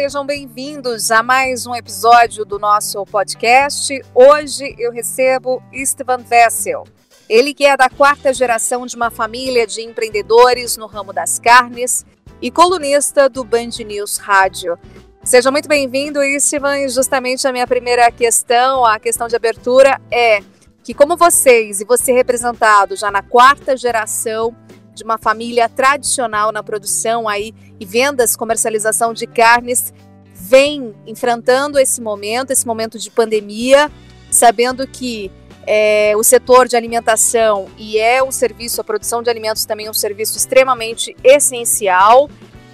Sejam 0.00 0.24
bem-vindos 0.24 1.10
a 1.10 1.24
mais 1.24 1.66
um 1.66 1.74
episódio 1.74 2.44
do 2.44 2.56
nosso 2.56 3.04
podcast. 3.06 4.00
Hoje 4.14 4.76
eu 4.78 4.92
recebo 4.92 5.60
Istvan 5.72 6.18
Vessel. 6.18 6.84
Ele 7.28 7.52
que 7.52 7.66
é 7.66 7.76
da 7.76 7.90
quarta 7.90 8.32
geração 8.32 8.86
de 8.86 8.94
uma 8.94 9.10
família 9.10 9.66
de 9.66 9.82
empreendedores 9.82 10.76
no 10.76 10.86
ramo 10.86 11.12
das 11.12 11.40
carnes 11.40 12.06
e 12.40 12.48
colunista 12.48 13.28
do 13.28 13.42
Band 13.42 13.70
News 13.84 14.18
Rádio. 14.18 14.78
Seja 15.24 15.50
muito 15.50 15.68
bem-vindo, 15.68 16.22
Istvan. 16.22 16.78
E 16.78 16.88
justamente 16.90 17.48
a 17.48 17.52
minha 17.52 17.66
primeira 17.66 18.08
questão, 18.12 18.84
a 18.84 19.00
questão 19.00 19.26
de 19.26 19.34
abertura 19.34 20.00
é 20.12 20.38
que 20.84 20.94
como 20.94 21.16
vocês 21.16 21.80
e 21.80 21.84
você 21.84 22.12
representado 22.12 22.94
já 22.94 23.10
na 23.10 23.20
quarta 23.20 23.76
geração 23.76 24.54
de 24.98 25.04
uma 25.04 25.16
família 25.16 25.68
tradicional 25.68 26.50
na 26.50 26.62
produção 26.62 27.28
aí 27.28 27.54
e 27.78 27.86
vendas, 27.86 28.36
comercialização 28.36 29.14
de 29.14 29.26
carnes, 29.26 29.94
vem 30.34 30.94
enfrentando 31.06 31.78
esse 31.78 32.00
momento, 32.00 32.50
esse 32.50 32.66
momento 32.66 32.98
de 32.98 33.10
pandemia, 33.10 33.90
sabendo 34.30 34.86
que 34.86 35.30
é, 35.66 36.14
o 36.16 36.22
setor 36.22 36.66
de 36.66 36.76
alimentação 36.76 37.68
e 37.78 37.98
é 37.98 38.22
o 38.22 38.32
serviço, 38.32 38.80
a 38.80 38.84
produção 38.84 39.22
de 39.22 39.30
alimentos 39.30 39.64
também 39.64 39.86
é 39.86 39.90
um 39.90 39.94
serviço 39.94 40.36
extremamente 40.36 41.14
essencial, 41.22 42.28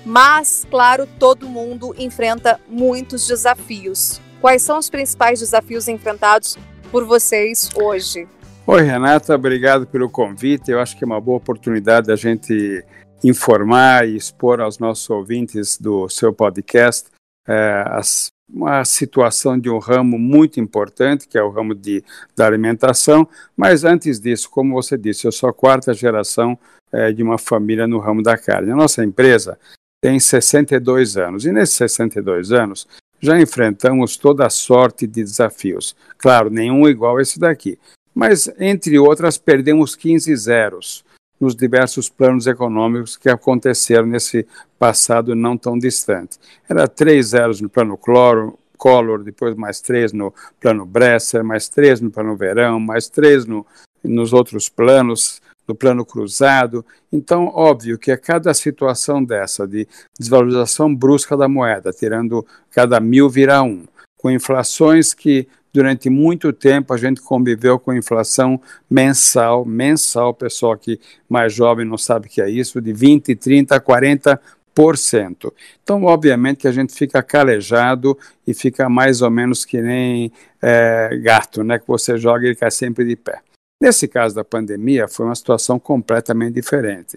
mas, 0.04 0.66
claro, 0.70 1.06
todo 1.18 1.48
mundo 1.48 1.94
enfrenta 1.98 2.60
muitos 2.68 3.26
desafios. 3.26 4.20
Quais 4.40 4.62
são 4.62 4.78
os 4.78 4.88
principais 4.88 5.40
desafios 5.40 5.88
enfrentados 5.88 6.56
por 6.90 7.04
vocês 7.04 7.68
hoje? 7.74 8.28
Oi, 8.66 8.80
Renata, 8.80 9.34
obrigado 9.34 9.86
pelo 9.86 10.08
convite. 10.08 10.70
Eu 10.70 10.80
acho 10.80 10.96
que 10.96 11.04
é 11.04 11.06
uma 11.06 11.20
boa 11.20 11.36
oportunidade 11.36 12.10
a 12.10 12.16
gente 12.16 12.82
informar 13.22 14.08
e 14.08 14.16
expor 14.16 14.58
aos 14.58 14.78
nossos 14.78 15.08
ouvintes 15.10 15.76
do 15.76 16.08
seu 16.08 16.32
podcast 16.32 17.10
é, 17.46 17.84
as, 17.88 18.28
uma 18.48 18.82
situação 18.86 19.58
de 19.58 19.68
um 19.68 19.76
ramo 19.76 20.18
muito 20.18 20.58
importante, 20.60 21.28
que 21.28 21.36
é 21.36 21.42
o 21.42 21.50
ramo 21.50 21.74
de, 21.74 22.02
da 22.34 22.46
alimentação. 22.46 23.28
Mas 23.54 23.84
antes 23.84 24.18
disso, 24.18 24.48
como 24.48 24.72
você 24.72 24.96
disse, 24.96 25.26
eu 25.26 25.32
sou 25.32 25.50
a 25.50 25.54
quarta 25.54 25.92
geração 25.92 26.58
é, 26.90 27.12
de 27.12 27.22
uma 27.22 27.36
família 27.36 27.86
no 27.86 27.98
ramo 27.98 28.22
da 28.22 28.38
carne. 28.38 28.72
A 28.72 28.76
nossa 28.76 29.04
empresa 29.04 29.58
tem 30.02 30.18
62 30.18 31.18
anos 31.18 31.44
e 31.44 31.52
nesses 31.52 31.76
62 31.76 32.50
anos 32.50 32.88
já 33.20 33.38
enfrentamos 33.38 34.16
toda 34.16 34.46
a 34.46 34.50
sorte 34.50 35.06
de 35.06 35.22
desafios. 35.22 35.94
Claro, 36.16 36.48
nenhum 36.48 36.88
igual 36.88 37.20
esse 37.20 37.38
daqui 37.38 37.78
mas, 38.14 38.48
entre 38.58 38.98
outras, 38.98 39.36
perdemos 39.36 39.96
15 39.96 40.34
zeros 40.36 41.04
nos 41.40 41.54
diversos 41.54 42.08
planos 42.08 42.46
econômicos 42.46 43.16
que 43.16 43.28
aconteceram 43.28 44.06
nesse 44.06 44.46
passado 44.78 45.34
não 45.34 45.56
tão 45.56 45.78
distante. 45.78 46.38
Era 46.68 46.86
três 46.86 47.28
zeros 47.28 47.60
no 47.60 47.68
plano 47.68 47.96
cloro, 47.96 48.58
Collor, 48.76 49.22
depois 49.22 49.54
mais 49.54 49.80
três 49.80 50.12
no 50.12 50.32
plano 50.60 50.84
Bresser, 50.84 51.42
mais 51.42 51.68
três 51.68 52.00
no 52.00 52.10
plano 52.10 52.36
Verão, 52.36 52.78
mais 52.78 53.08
três 53.08 53.46
no, 53.46 53.66
nos 54.02 54.32
outros 54.32 54.68
planos, 54.68 55.40
no 55.66 55.74
plano 55.74 56.04
cruzado. 56.04 56.84
Então, 57.12 57.46
óbvio 57.46 57.98
que 57.98 58.10
a 58.10 58.18
cada 58.18 58.52
situação 58.52 59.24
dessa 59.24 59.66
de 59.66 59.88
desvalorização 60.18 60.94
brusca 60.94 61.36
da 61.36 61.48
moeda, 61.48 61.92
tirando 61.92 62.46
cada 62.70 63.00
mil 63.00 63.28
vira 63.28 63.62
um, 63.62 63.84
com 64.18 64.30
inflações 64.30 65.14
que 65.14 65.48
durante 65.74 66.08
muito 66.08 66.52
tempo 66.52 66.94
a 66.94 66.96
gente 66.96 67.20
conviveu 67.20 67.80
com 67.80 67.92
inflação 67.92 68.60
mensal, 68.88 69.64
mensal, 69.64 70.32
pessoal 70.32 70.78
que 70.78 71.00
mais 71.28 71.52
jovem 71.52 71.84
não 71.84 71.98
sabe 71.98 72.28
o 72.28 72.30
que 72.30 72.40
é 72.40 72.48
isso, 72.48 72.80
de 72.80 72.92
20, 72.92 73.34
30, 73.34 73.78
40 73.80 74.40
então, 74.76 76.02
obviamente 76.02 76.58
que 76.58 76.68
a 76.68 76.72
gente 76.72 76.92
fica 76.92 77.22
calejado 77.22 78.18
e 78.44 78.52
fica 78.52 78.88
mais 78.88 79.22
ou 79.22 79.30
menos 79.30 79.64
que 79.64 79.80
nem 79.80 80.32
é, 80.60 81.16
gato, 81.22 81.62
né? 81.62 81.78
Que 81.78 81.86
você 81.86 82.18
joga 82.18 82.44
e 82.44 82.48
ele 82.48 82.56
cai 82.56 82.72
sempre 82.72 83.04
de 83.04 83.14
pé. 83.14 83.40
Nesse 83.80 84.08
caso 84.08 84.34
da 84.34 84.42
pandemia, 84.42 85.06
foi 85.06 85.26
uma 85.26 85.34
situação 85.36 85.78
completamente 85.78 86.54
diferente. 86.54 87.16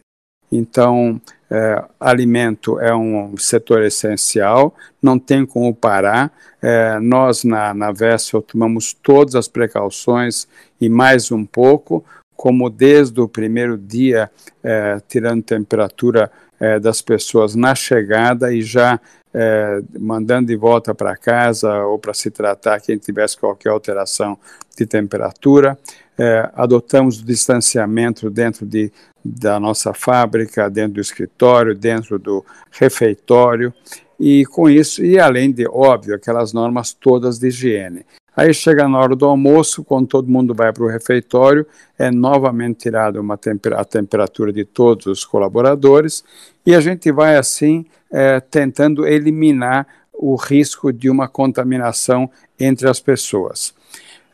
Então, 0.51 1.19
é, 1.49 1.83
alimento 1.99 2.79
é 2.79 2.93
um 2.95 3.37
setor 3.37 3.83
essencial, 3.83 4.75
não 5.01 5.17
tem 5.17 5.45
como 5.45 5.73
parar. 5.73 6.31
É, 6.61 6.99
nós, 6.99 7.43
na, 7.43 7.73
na 7.73 7.91
Vessel, 7.91 8.41
tomamos 8.41 8.93
todas 8.93 9.35
as 9.35 9.47
precauções 9.47 10.47
e 10.79 10.89
mais 10.89 11.31
um 11.31 11.45
pouco, 11.45 12.03
como 12.35 12.69
desde 12.69 13.19
o 13.19 13.27
primeiro 13.27 13.77
dia, 13.77 14.29
é, 14.63 15.01
tirando 15.07 15.43
temperatura 15.43 16.31
é, 16.59 16.79
das 16.79 17.01
pessoas 17.01 17.55
na 17.55 17.75
chegada 17.75 18.53
e 18.53 18.61
já 18.61 18.99
é, 19.33 19.81
mandando 19.99 20.47
de 20.47 20.55
volta 20.55 20.95
para 20.95 21.15
casa 21.15 21.83
ou 21.83 21.99
para 21.99 22.13
se 22.13 22.31
tratar 22.31 22.79
quem 22.79 22.97
tivesse 22.97 23.37
qualquer 23.37 23.69
alteração 23.69 24.37
de 24.77 24.85
temperatura. 24.85 25.77
É, 26.17 26.49
adotamos 26.55 27.19
o 27.19 27.25
distanciamento 27.25 28.29
dentro 28.29 28.65
de, 28.65 28.91
da 29.23 29.59
nossa 29.59 29.93
fábrica, 29.93 30.69
dentro 30.69 30.93
do 30.93 31.01
escritório, 31.01 31.75
dentro 31.75 32.17
do 32.17 32.43
refeitório, 32.71 33.71
e 34.19 34.43
com 34.47 34.67
isso, 34.67 35.05
e 35.05 35.19
além 35.19 35.51
de, 35.51 35.67
óbvio, 35.67 36.15
aquelas 36.15 36.53
normas 36.53 36.91
todas 36.91 37.37
de 37.37 37.49
higiene. 37.49 38.03
Aí 38.37 38.53
chega 38.53 38.87
na 38.87 38.99
hora 38.99 39.15
do 39.15 39.25
almoço, 39.25 39.83
quando 39.83 40.05
todo 40.05 40.29
mundo 40.29 40.53
vai 40.53 40.71
para 40.71 40.83
o 40.83 40.87
refeitório, 40.87 41.65
é 41.97 42.11
novamente 42.11 42.81
tirada 42.81 43.19
temper 43.35 43.73
a 43.73 43.83
temperatura 43.83 44.53
de 44.53 44.63
todos 44.63 45.07
os 45.07 45.25
colaboradores 45.25 46.23
e 46.63 46.75
a 46.75 46.79
gente 46.79 47.11
vai 47.11 47.35
assim 47.35 47.83
é, 48.11 48.39
tentando 48.39 49.07
eliminar 49.07 49.87
o 50.13 50.35
risco 50.35 50.93
de 50.93 51.09
uma 51.09 51.27
contaminação 51.27 52.29
entre 52.59 52.87
as 52.87 52.99
pessoas. 52.99 53.73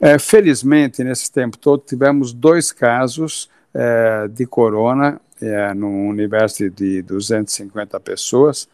É, 0.01 0.19
felizmente, 0.19 1.01
nesse 1.01 1.31
tempo 1.31 1.57
todo, 1.57 1.81
tivemos 1.87 2.33
dois 2.33 2.73
casos 2.73 3.49
é, 3.73 4.27
de 4.27 4.45
corona 4.45 5.17
é, 5.41 5.73
no 5.73 5.87
universo 6.09 6.69
de 6.69 7.01
250 7.03 7.97
pessoas 8.01 8.67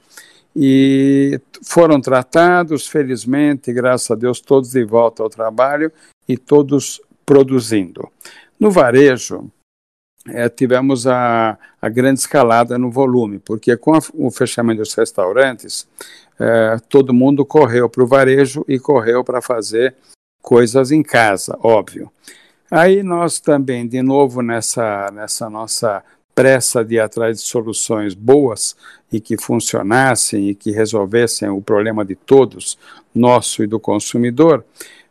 e 0.62 1.40
foram 1.64 2.02
tratados, 2.02 2.86
felizmente, 2.86 3.72
graças 3.72 4.12
a 4.12 4.16
Deus, 4.16 4.42
todos 4.42 4.72
de 4.72 4.84
volta 4.84 5.24
ao 5.24 5.30
trabalho 5.30 5.90
e 6.28 6.38
todos 6.38 7.02
produzindo. 7.25 8.09
No 8.59 8.70
varejo, 8.70 9.50
é, 10.28 10.50
tivemos 10.50 11.08
a, 11.08 11.58
a, 11.81 11.88
grande 11.88 12.20
escalada 12.20 12.78
no 12.78 12.92
volume, 12.92 13.40
porque 13.40 13.78
com 13.78 13.94
a, 13.96 14.00
o 14.14 14.30
fechamento 14.30 14.80
dos 14.80 14.94
restaurantes, 14.94 15.88
é, 16.38 16.76
todo 16.90 17.14
mundo 17.14 17.46
correu 17.46 17.90
para 17.90 18.03
o 18.03 18.08
varejo 18.08 18.66
e 18.68 18.78
correu 18.78 19.24
para 19.24 19.41
fazer 19.41 19.96
coisas 20.41 20.91
em 20.91 21.02
casa, 21.02 21.58
óbvio. 21.64 22.12
Aí 22.70 23.02
nós 23.02 23.40
também, 23.40 23.88
de 23.88 24.02
novo, 24.02 24.41
nessa, 24.41 25.09
nessa 25.14 25.50
nossa 25.50 26.03
pressa 26.39 26.85
de 26.85 26.95
ir 26.95 27.00
atrás 27.01 27.41
de 27.41 27.44
soluções 27.44 28.13
boas 28.13 28.73
e 29.11 29.19
que 29.19 29.38
funcionassem 29.38 30.47
e 30.47 30.55
que 30.55 30.72
resolvessem 30.72 31.50
o 31.50 31.61
problema 31.61 32.05
de 32.05 32.16
todos, 32.16 32.77
nosso 33.13 33.61
e 33.61 33.67
do 33.67 33.77
consumidor, 33.77 34.63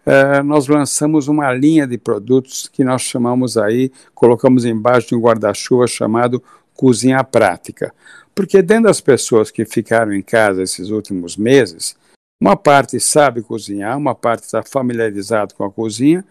eh, 0.07 0.43
nós 0.43 0.69
lançamos 0.69 1.29
uma 1.29 1.53
linha 1.53 1.87
de 1.87 1.99
produtos 1.99 2.67
que 2.67 2.83
nós 2.83 3.03
chamamos 3.03 3.59
aí, 3.59 3.93
colocamos 4.15 4.65
embaixo 4.65 5.09
de 5.09 5.17
um 5.17 5.21
guarda-chuva 5.21 5.87
chamado 5.87 6.43
Cozinha 6.73 7.23
Prática. 7.23 7.93
Porque 8.35 8.63
dentro 8.63 8.85
das 8.85 9.03
pessoas 9.03 9.51
que 9.51 9.67
ficaram 9.67 10.15
em 10.15 10.23
casa 10.23 10.63
esses 10.63 10.89
últimos 10.89 11.37
meses, 11.37 11.95
uma 12.41 12.57
parte 12.57 12.99
sabe 12.99 13.43
cozinhar, 13.43 13.99
uma 13.99 14.15
parte 14.15 14.45
está 14.45 14.63
familiarizado 14.63 15.55
com 15.55 15.65
a 15.65 15.71
cozinha, 15.71 16.25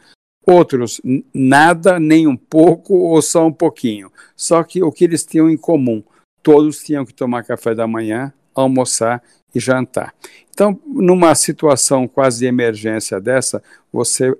outros 0.47 1.01
nada, 1.33 1.99
nem 1.99 2.25
um 2.25 2.37
pouco 2.37 2.95
ou 2.95 3.21
só 3.21 3.45
um 3.45 3.51
pouquinho. 3.51 4.09
Só 4.35 4.63
que 4.63 4.81
o 4.81 4.91
que 4.91 5.03
eles 5.03 5.25
tinham 5.25 5.49
em 5.49 5.57
comum, 5.57 6.01
todos 6.41 6.83
tinham 6.83 7.05
que 7.05 7.13
tomar 7.13 7.43
café 7.43 7.75
da 7.75 7.85
manhã, 7.85 8.31
almoçar 8.55 9.21
e 9.53 9.59
jantar. 9.59 10.15
Então, 10.49 10.79
numa 10.85 11.35
situação 11.35 12.07
quase 12.07 12.39
de 12.39 12.45
emergência 12.45 13.19
dessa, 13.19 13.61
você 13.91 14.35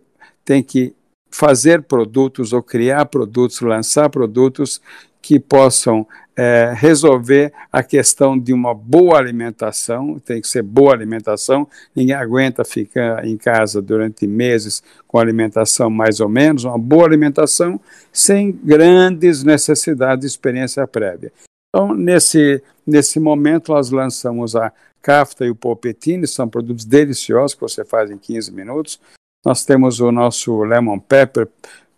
tem 0.46 0.64
que 0.64 0.96
fazer 1.30 1.84
produtos 1.84 2.54
ou 2.54 2.64
criar 2.64 3.06
produtos, 3.06 3.60
lançar 3.60 4.10
produtos 4.10 4.82
que 5.28 5.42
possam 5.42 6.08
é, 6.38 6.74
resolver 6.74 7.52
a 7.70 7.84
questão 7.84 8.40
de 8.40 8.54
uma 8.54 8.74
boa 8.74 9.18
alimentação, 9.18 10.18
tem 10.20 10.40
que 10.40 10.48
ser 10.48 10.62
boa 10.62 10.94
alimentação, 10.94 11.68
ninguém 11.94 12.16
aguenta 12.16 12.64
ficar 12.64 13.26
em 13.26 13.36
casa 13.36 13.82
durante 13.82 14.26
meses 14.26 14.82
com 15.06 15.20
alimentação 15.20 15.90
mais 15.90 16.22
ou 16.22 16.30
menos, 16.30 16.64
uma 16.64 16.78
boa 16.78 17.06
alimentação 17.06 17.78
sem 18.10 18.54
grandes 18.54 19.44
necessidades 19.44 20.22
de 20.22 20.28
experiência 20.28 20.88
prévia. 20.88 21.34
Então, 21.68 21.94
nesse, 21.94 22.64
nesse 22.86 23.20
momento, 23.20 23.74
nós 23.74 23.92
lançamos 23.92 24.56
a 24.56 24.72
Kafta 25.02 25.46
e 25.46 25.50
o 25.50 25.56
Polpetine, 25.56 26.26
são 26.26 26.48
produtos 26.48 26.86
deliciosos 26.86 27.54
que 27.54 27.60
você 27.60 27.84
faz 27.84 28.10
em 28.10 28.18
15 28.18 28.50
minutos. 28.54 28.98
Nós 29.46 29.66
temos 29.66 30.00
o 30.00 30.10
nosso 30.10 30.64
Lemon 30.64 31.00
Pepper, 31.00 31.50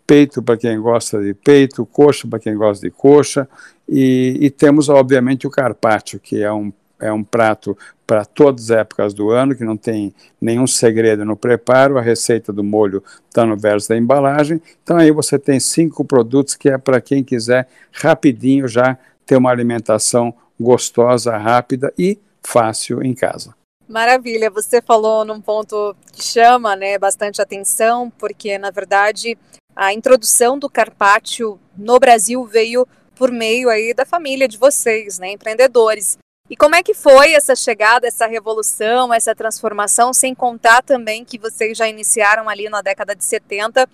peito 0.10 0.42
para 0.42 0.58
quem 0.58 0.82
gosta 0.82 1.22
de 1.22 1.36
peito, 1.36 1.86
coxa 1.86 2.28
para 2.28 2.40
quem 2.40 2.56
gosta 2.56 2.84
de 2.84 2.90
coxa, 2.90 3.48
e, 3.88 4.40
e, 4.42 4.50
temos, 4.50 4.90
obviamente, 4.90 5.46
o 5.46 5.52
carpaccio, 5.52 6.20
que 6.20 6.42
é 6.42 6.52
um 6.52 6.74
é 7.02 7.14
um 7.14 7.24
prato 7.24 7.78
para 8.06 8.26
todas 8.26 8.70
as 8.70 8.78
épocas 8.80 9.14
do 9.14 9.30
ano, 9.30 9.56
que 9.56 9.64
não 9.64 9.78
tem 9.78 10.14
nenhum 10.42 10.68
segredo 10.68 11.24
no 11.24 11.38
preparo, 11.38 11.98
a 11.98 12.02
receita 12.02 12.52
do 12.52 12.62
molho 12.62 13.02
está 13.30 13.46
no 13.46 13.56
verso 13.56 13.88
da 13.88 13.96
embalagem. 13.96 14.62
Então 14.84 14.98
aí 14.98 15.10
você 15.10 15.40
tem 15.40 15.62
cinco 15.62 16.04
produtos 16.04 16.56
que 16.56 16.68
é 16.68 16.78
para 16.78 17.00
quem 17.00 17.24
quiser 17.24 17.70
rapidinho 17.94 18.68
já 18.68 18.98
ter 19.26 19.38
uma 19.38 19.50
alimentação 19.50 20.34
gostosa, 20.60 21.38
rápida 21.38 21.94
e 21.98 22.20
fácil 22.44 23.02
em 23.02 23.14
casa. 23.14 23.56
Maravilha, 23.88 24.52
você 24.52 24.82
falou 24.82 25.24
num 25.24 25.40
ponto 25.40 25.96
que 26.12 26.22
chama 26.22 26.76
né, 26.76 27.00
bastante 27.00 27.42
atenção, 27.42 28.12
porque 28.20 28.58
na 28.58 28.72
verdade 28.72 29.38
a 29.80 29.94
introdução 29.94 30.60
do 30.60 30.70
carpaccio 30.70 31.58
no 31.78 31.98
Brasil 31.98 32.44
veio 32.44 32.86
por 33.16 33.32
meio 33.32 33.70
aí 33.70 33.94
da 33.94 34.06
família 34.06 34.46
de 34.46 34.58
vocês, 34.58 35.18
né, 35.18 35.32
empreendedores. 35.32 36.18
E 36.50 36.58
como 36.58 36.76
é 36.76 36.84
que 36.84 36.94
foi 36.94 37.32
essa 37.32 37.56
chegada, 37.56 38.06
essa 38.06 38.28
revolução, 38.28 39.14
essa 39.14 39.34
transformação, 39.34 40.14
sem 40.14 40.36
contar 40.36 40.84
também 40.84 41.24
que 41.24 41.38
vocês 41.38 41.78
já 41.78 41.88
iniciaram 41.88 42.50
ali 42.50 42.68
na 42.68 42.82
década 42.82 43.16
de 43.16 43.24
70 43.24 43.88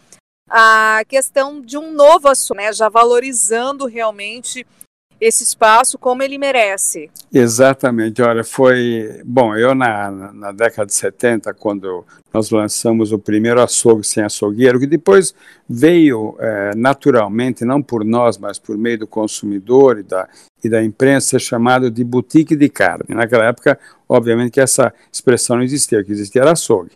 a 0.50 1.04
questão 1.08 1.62
de 1.62 1.78
um 1.78 1.92
novo 1.92 2.30
assunto, 2.30 2.58
né, 2.58 2.74
já 2.74 2.90
valorizando 2.90 3.86
realmente 3.86 4.66
esse 5.26 5.44
espaço 5.44 5.98
como 5.98 6.22
ele 6.22 6.38
merece. 6.38 7.10
Exatamente, 7.34 8.22
olha, 8.22 8.44
foi. 8.44 9.22
Bom, 9.26 9.56
eu 9.56 9.74
na, 9.74 10.12
na 10.12 10.52
década 10.52 10.86
de 10.86 10.94
70, 10.94 11.52
quando 11.56 12.06
nós 12.32 12.52
lançamos 12.52 13.12
o 13.12 13.18
primeiro 13.18 13.60
açougue 13.60 14.06
sem 14.06 14.24
açougueiro, 14.24 14.80
que 14.80 14.86
depois 14.86 15.34
veio 15.68 16.36
é, 16.40 16.76
naturalmente, 16.76 17.66
não 17.66 17.82
por 17.82 18.06
nós, 18.06 18.38
mas 18.38 18.60
por 18.60 18.78
meio 18.78 19.00
do 19.00 19.08
consumidor 19.08 19.98
e 19.98 20.04
da, 20.04 20.30
e 20.64 20.70
da 20.70 20.84
imprensa, 20.84 21.40
chamado 21.40 21.90
de 21.90 22.04
boutique 22.04 22.56
de 22.56 22.70
carne. 22.70 23.06
Naquela 23.10 23.46
época, 23.46 23.80
obviamente 24.08 24.52
que 24.52 24.62
essa 24.62 24.94
expressão 25.12 25.56
não 25.56 25.64
existia, 25.64 26.00
o 26.00 26.06
que 26.06 26.12
existia 26.12 26.42
era 26.42 26.52
açougue. 26.52 26.92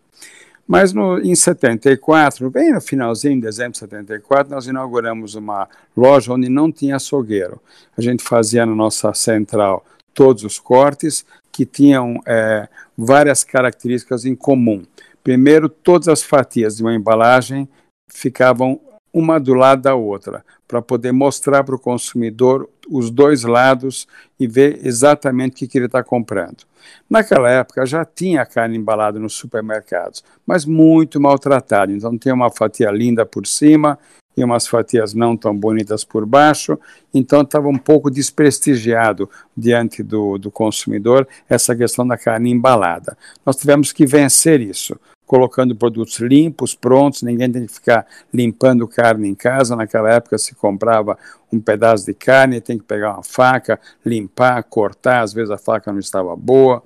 Mas 0.70 0.94
no, 0.94 1.18
em 1.18 1.34
74, 1.34 2.48
bem 2.52 2.72
no 2.72 2.80
finalzinho 2.80 3.34
de 3.34 3.42
dezembro 3.42 3.72
de 3.72 3.80
74, 3.80 4.54
nós 4.54 4.68
inauguramos 4.68 5.34
uma 5.34 5.68
loja 5.98 6.32
onde 6.32 6.48
não 6.48 6.72
tinha 6.72 6.98
açougueiro. 6.98 7.60
A 7.98 8.02
gente 8.02 8.24
fazia 8.24 8.68
na 8.68 8.76
nossa 8.76 9.12
central 9.16 9.84
todos 10.14 10.44
os 10.44 10.60
cortes 10.60 11.26
que 11.52 11.66
tinham 11.66 12.22
é, 12.24 12.70
várias 12.96 13.44
características 13.44 14.26
em 14.26 14.36
comum. 14.36 14.84
Primeiro, 15.24 15.70
todas 15.70 16.08
as 16.08 16.22
fatias 16.22 16.78
de 16.78 16.84
uma 16.84 16.94
embalagem 16.94 17.68
ficavam 18.08 18.80
uma 19.12 19.40
do 19.40 19.56
lado 19.56 19.82
da 19.82 19.96
outra, 19.96 20.46
para 20.68 20.84
poder 20.84 21.12
mostrar 21.12 21.64
para 21.64 21.74
o 21.74 21.80
consumidor 21.80 22.70
os 22.90 23.12
dois 23.12 23.44
lados 23.44 24.08
e 24.40 24.48
ver 24.48 24.80
exatamente 24.84 25.64
o 25.64 25.68
que, 25.68 25.78
ele 25.78 25.86
está 25.86 26.04
comprando. 26.04 26.64
Naquela 27.10 27.50
época 27.50 27.86
já 27.86 28.04
tinha 28.04 28.46
carne 28.46 28.78
embalada 28.78 29.20
nos 29.20 29.34
supermercados, 29.34 30.24
mas 30.46 30.66
muito 30.66 31.20
maltratada. 31.20 31.92
Então 31.92 32.18
tinha 32.18 32.34
uma 32.34 32.50
fatia 32.50 32.90
linda 32.90 33.26
por 33.26 33.46
cima 33.46 34.00
e 34.40 34.44
umas 34.44 34.68
fatias 34.68 35.14
não 35.14 35.36
tão 35.36 35.56
bonitas 35.56 36.04
por 36.04 36.26
baixo. 36.26 36.80
Então 37.14 37.42
estava 37.42 37.68
um 37.68 37.78
pouco 37.78 38.10
desprestigiado 38.10 39.30
diante 39.56 40.02
do, 40.02 40.38
do 40.38 40.50
consumidor 40.50 41.28
essa 41.50 41.76
questão 41.76 42.08
da 42.08 42.18
carne 42.18 42.52
embalada. 42.52 43.18
Nós 43.46 43.56
tivemos 43.58 43.92
que 43.92 44.06
vencer 44.06 44.62
isso 44.62 44.98
colocando 45.30 45.76
produtos 45.76 46.18
limpos, 46.18 46.74
prontos, 46.74 47.22
ninguém 47.22 47.52
tem 47.52 47.68
que 47.68 47.74
ficar 47.74 48.04
limpando 48.34 48.88
carne 48.88 49.28
em 49.28 49.36
casa. 49.36 49.76
Naquela 49.76 50.12
época 50.12 50.40
se 50.40 50.56
comprava 50.56 51.16
um 51.54 51.60
pedaço 51.60 52.04
de 52.04 52.16
carne, 52.16 52.60
tem 52.60 52.80
que 52.80 52.84
pegar 52.84 53.14
uma 53.14 53.22
faca, 53.22 53.80
limpar, 54.04 54.64
cortar, 54.64 55.22
às 55.22 55.32
vezes 55.32 55.52
a 55.52 55.58
faca 55.60 55.92
não 55.92 56.00
estava 56.00 56.36
boa, 56.36 56.82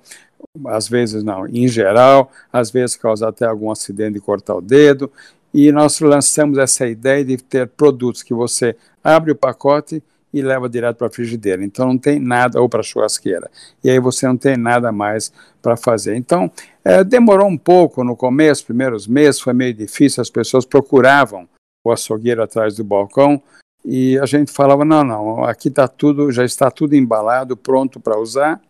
às 0.66 0.86
vezes 0.86 1.24
não, 1.24 1.46
em 1.46 1.66
geral, 1.66 2.30
às 2.52 2.70
vezes 2.70 2.96
causa 2.96 3.28
até 3.28 3.46
algum 3.46 3.70
acidente 3.70 4.14
de 4.14 4.20
cortar 4.20 4.56
o 4.56 4.60
dedo. 4.60 5.10
E 5.54 5.70
nós 5.70 6.00
lançamos 6.00 6.58
essa 6.58 6.84
ideia 6.84 7.24
de 7.24 7.36
ter 7.36 7.68
produtos 7.68 8.24
que 8.24 8.34
você 8.34 8.76
abre 9.04 9.30
o 9.30 9.36
pacote 9.36 10.02
e 10.32 10.42
leva 10.42 10.68
direto 10.68 10.96
para 10.96 11.06
a 11.06 11.10
frigideira. 11.10 11.64
Então 11.64 11.86
não 11.86 11.96
tem 11.96 12.18
nada, 12.18 12.60
ou 12.60 12.68
para 12.68 12.80
a 12.80 12.82
churrasqueira. 12.82 13.48
E 13.82 13.88
aí 13.88 14.00
você 14.00 14.26
não 14.26 14.36
tem 14.36 14.56
nada 14.56 14.90
mais 14.90 15.32
para 15.62 15.76
fazer. 15.76 16.16
Então 16.16 16.50
é, 16.84 17.04
demorou 17.04 17.46
um 17.46 17.56
pouco 17.56 18.02
no 18.02 18.16
começo, 18.16 18.66
primeiros 18.66 19.06
meses, 19.06 19.40
foi 19.40 19.52
meio 19.52 19.72
difícil, 19.72 20.20
as 20.20 20.28
pessoas 20.28 20.64
procuravam 20.64 21.48
o 21.84 21.92
açougueiro 21.92 22.42
atrás 22.42 22.74
do 22.74 22.82
balcão 22.82 23.40
e 23.84 24.18
a 24.18 24.26
gente 24.26 24.50
falava: 24.50 24.84
não, 24.84 25.04
não, 25.04 25.44
aqui 25.44 25.68
está 25.68 25.86
tudo, 25.86 26.32
já 26.32 26.44
está 26.44 26.68
tudo 26.68 26.96
embalado, 26.96 27.56
pronto 27.56 28.00
para 28.00 28.18
usar 28.18 28.60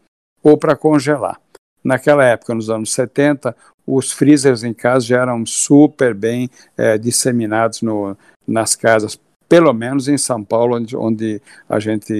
ou 0.42 0.58
para 0.58 0.76
congelar. 0.76 1.40
Naquela 1.82 2.24
época, 2.24 2.54
nos 2.54 2.68
anos 2.68 2.92
70, 2.92 3.56
os 3.86 4.12
freezers 4.12 4.62
em 4.64 4.72
casa 4.72 5.06
já 5.06 5.22
eram 5.22 5.44
super 5.44 6.14
bem 6.14 6.48
é, 6.76 6.96
disseminados 6.98 7.82
no, 7.82 8.16
nas 8.46 8.74
casas 8.74 9.18
pelo 9.48 9.72
menos 9.72 10.08
em 10.08 10.18
São 10.18 10.42
Paulo, 10.42 10.76
onde, 10.76 10.96
onde 10.96 11.40
a 11.68 11.78
gente 11.78 12.12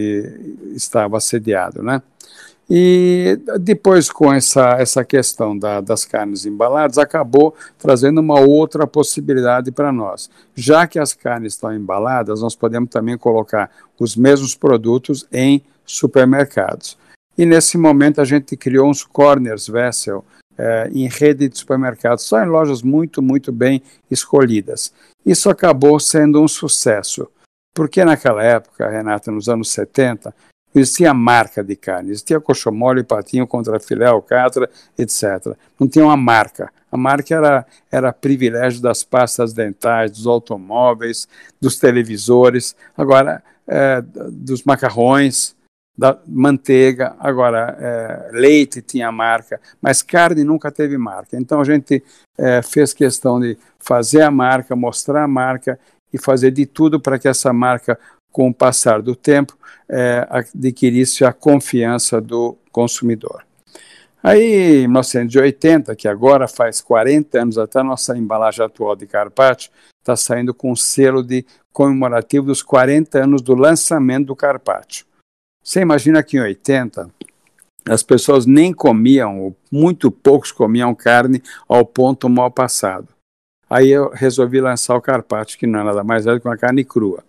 estava 0.74 1.18
sediado, 1.20 1.82
né? 1.82 2.02
E 2.68 3.38
depois, 3.60 4.10
com 4.10 4.32
essa, 4.32 4.76
essa 4.78 5.04
questão 5.04 5.58
da, 5.58 5.80
das 5.80 6.04
carnes 6.04 6.46
embaladas, 6.46 6.96
acabou 6.96 7.54
trazendo 7.78 8.20
uma 8.20 8.40
outra 8.40 8.86
possibilidade 8.86 9.70
para 9.70 9.92
nós. 9.92 10.30
Já 10.54 10.86
que 10.86 10.98
as 10.98 11.12
carnes 11.12 11.54
estão 11.54 11.74
embaladas, 11.74 12.40
nós 12.40 12.54
podemos 12.54 12.88
também 12.88 13.18
colocar 13.18 13.70
os 13.98 14.16
mesmos 14.16 14.54
produtos 14.54 15.26
em 15.30 15.62
supermercados. 15.84 16.96
E 17.36 17.44
nesse 17.44 17.76
momento 17.76 18.20
a 18.20 18.24
gente 18.24 18.56
criou 18.56 18.88
uns 18.88 19.04
corners 19.04 19.68
vessel 19.68 20.24
é, 20.58 20.88
em 20.92 21.08
rede 21.08 21.48
de 21.48 21.58
supermercados, 21.58 22.24
só 22.24 22.42
em 22.42 22.46
lojas 22.48 22.82
muito, 22.82 23.20
muito 23.20 23.52
bem 23.52 23.82
escolhidas. 24.10 24.92
Isso 25.24 25.50
acabou 25.50 25.98
sendo 25.98 26.42
um 26.42 26.48
sucesso, 26.48 27.28
porque 27.74 28.04
naquela 28.04 28.42
época, 28.42 28.88
Renata, 28.88 29.30
nos 29.30 29.48
anos 29.48 29.70
70, 29.70 30.34
existia 30.74 31.14
marca 31.14 31.62
de 31.62 31.76
carne, 31.76 32.10
existia 32.10 32.40
coxo 32.40 32.70
mole, 32.70 33.02
patinho 33.02 33.46
contra 33.46 33.80
filé, 33.80 34.06
alcatra, 34.06 34.68
etc. 34.98 35.56
Não 35.78 35.88
tinha 35.88 36.04
uma 36.04 36.16
marca. 36.16 36.70
A 36.90 36.96
marca 36.96 37.34
era, 37.34 37.66
era 37.90 38.12
privilégio 38.12 38.80
das 38.80 39.02
pastas 39.02 39.52
dentais, 39.52 40.12
dos 40.12 40.26
automóveis, 40.26 41.26
dos 41.60 41.76
televisores, 41.76 42.76
agora 42.96 43.42
é, 43.66 44.02
dos 44.30 44.62
macarrões, 44.62 45.56
da 45.96 46.18
manteiga, 46.26 47.14
agora 47.20 47.76
é, 47.78 48.30
leite 48.32 48.82
tinha 48.82 49.12
marca, 49.12 49.60
mas 49.80 50.02
carne 50.02 50.42
nunca 50.42 50.70
teve 50.70 50.98
marca. 50.98 51.36
Então 51.36 51.60
a 51.60 51.64
gente 51.64 52.02
é, 52.36 52.60
fez 52.62 52.92
questão 52.92 53.40
de 53.40 53.56
fazer 53.78 54.22
a 54.22 54.30
marca, 54.30 54.74
mostrar 54.74 55.22
a 55.22 55.28
marca 55.28 55.78
e 56.12 56.18
fazer 56.18 56.50
de 56.50 56.66
tudo 56.66 57.00
para 57.00 57.18
que 57.18 57.28
essa 57.28 57.52
marca, 57.52 57.98
com 58.32 58.48
o 58.48 58.54
passar 58.54 59.00
do 59.00 59.14
tempo, 59.14 59.56
é, 59.88 60.26
adquirisse 60.28 61.24
a 61.24 61.32
confiança 61.32 62.20
do 62.20 62.56
consumidor. 62.72 63.44
Aí, 64.22 64.84
em 64.84 64.88
1980, 64.88 65.94
que 65.94 66.08
agora 66.08 66.48
faz 66.48 66.80
40 66.80 67.42
anos, 67.42 67.58
até 67.58 67.80
a 67.80 67.84
nossa 67.84 68.16
embalagem 68.16 68.64
atual 68.64 68.96
de 68.96 69.06
Carpaccio 69.06 69.70
está 70.00 70.16
saindo 70.16 70.54
com 70.54 70.72
um 70.72 70.76
selo 70.76 71.22
de 71.22 71.44
comemorativo 71.72 72.46
dos 72.46 72.62
40 72.62 73.22
anos 73.22 73.42
do 73.42 73.54
lançamento 73.54 74.28
do 74.28 74.36
Carpaccio. 74.36 75.04
Você 75.64 75.80
imagina 75.80 76.22
que 76.22 76.36
em 76.36 76.40
80 76.40 77.10
as 77.88 78.02
pessoas 78.02 78.44
nem 78.44 78.70
comiam, 78.70 79.56
muito 79.72 80.10
poucos 80.10 80.52
comiam 80.52 80.94
carne 80.94 81.42
ao 81.66 81.86
ponto 81.86 82.28
mal 82.28 82.50
passado. 82.50 83.08
Aí 83.68 83.90
eu 83.90 84.10
resolvi 84.10 84.60
lançar 84.60 84.94
o 84.94 85.00
carpaccio, 85.00 85.58
que 85.58 85.66
não 85.66 85.80
é 85.80 85.84
nada 85.84 86.04
mais 86.04 86.26
velho 86.26 86.38
que 86.38 86.46
uma 86.46 86.56
carne 86.56 86.84
crua. 86.84 87.24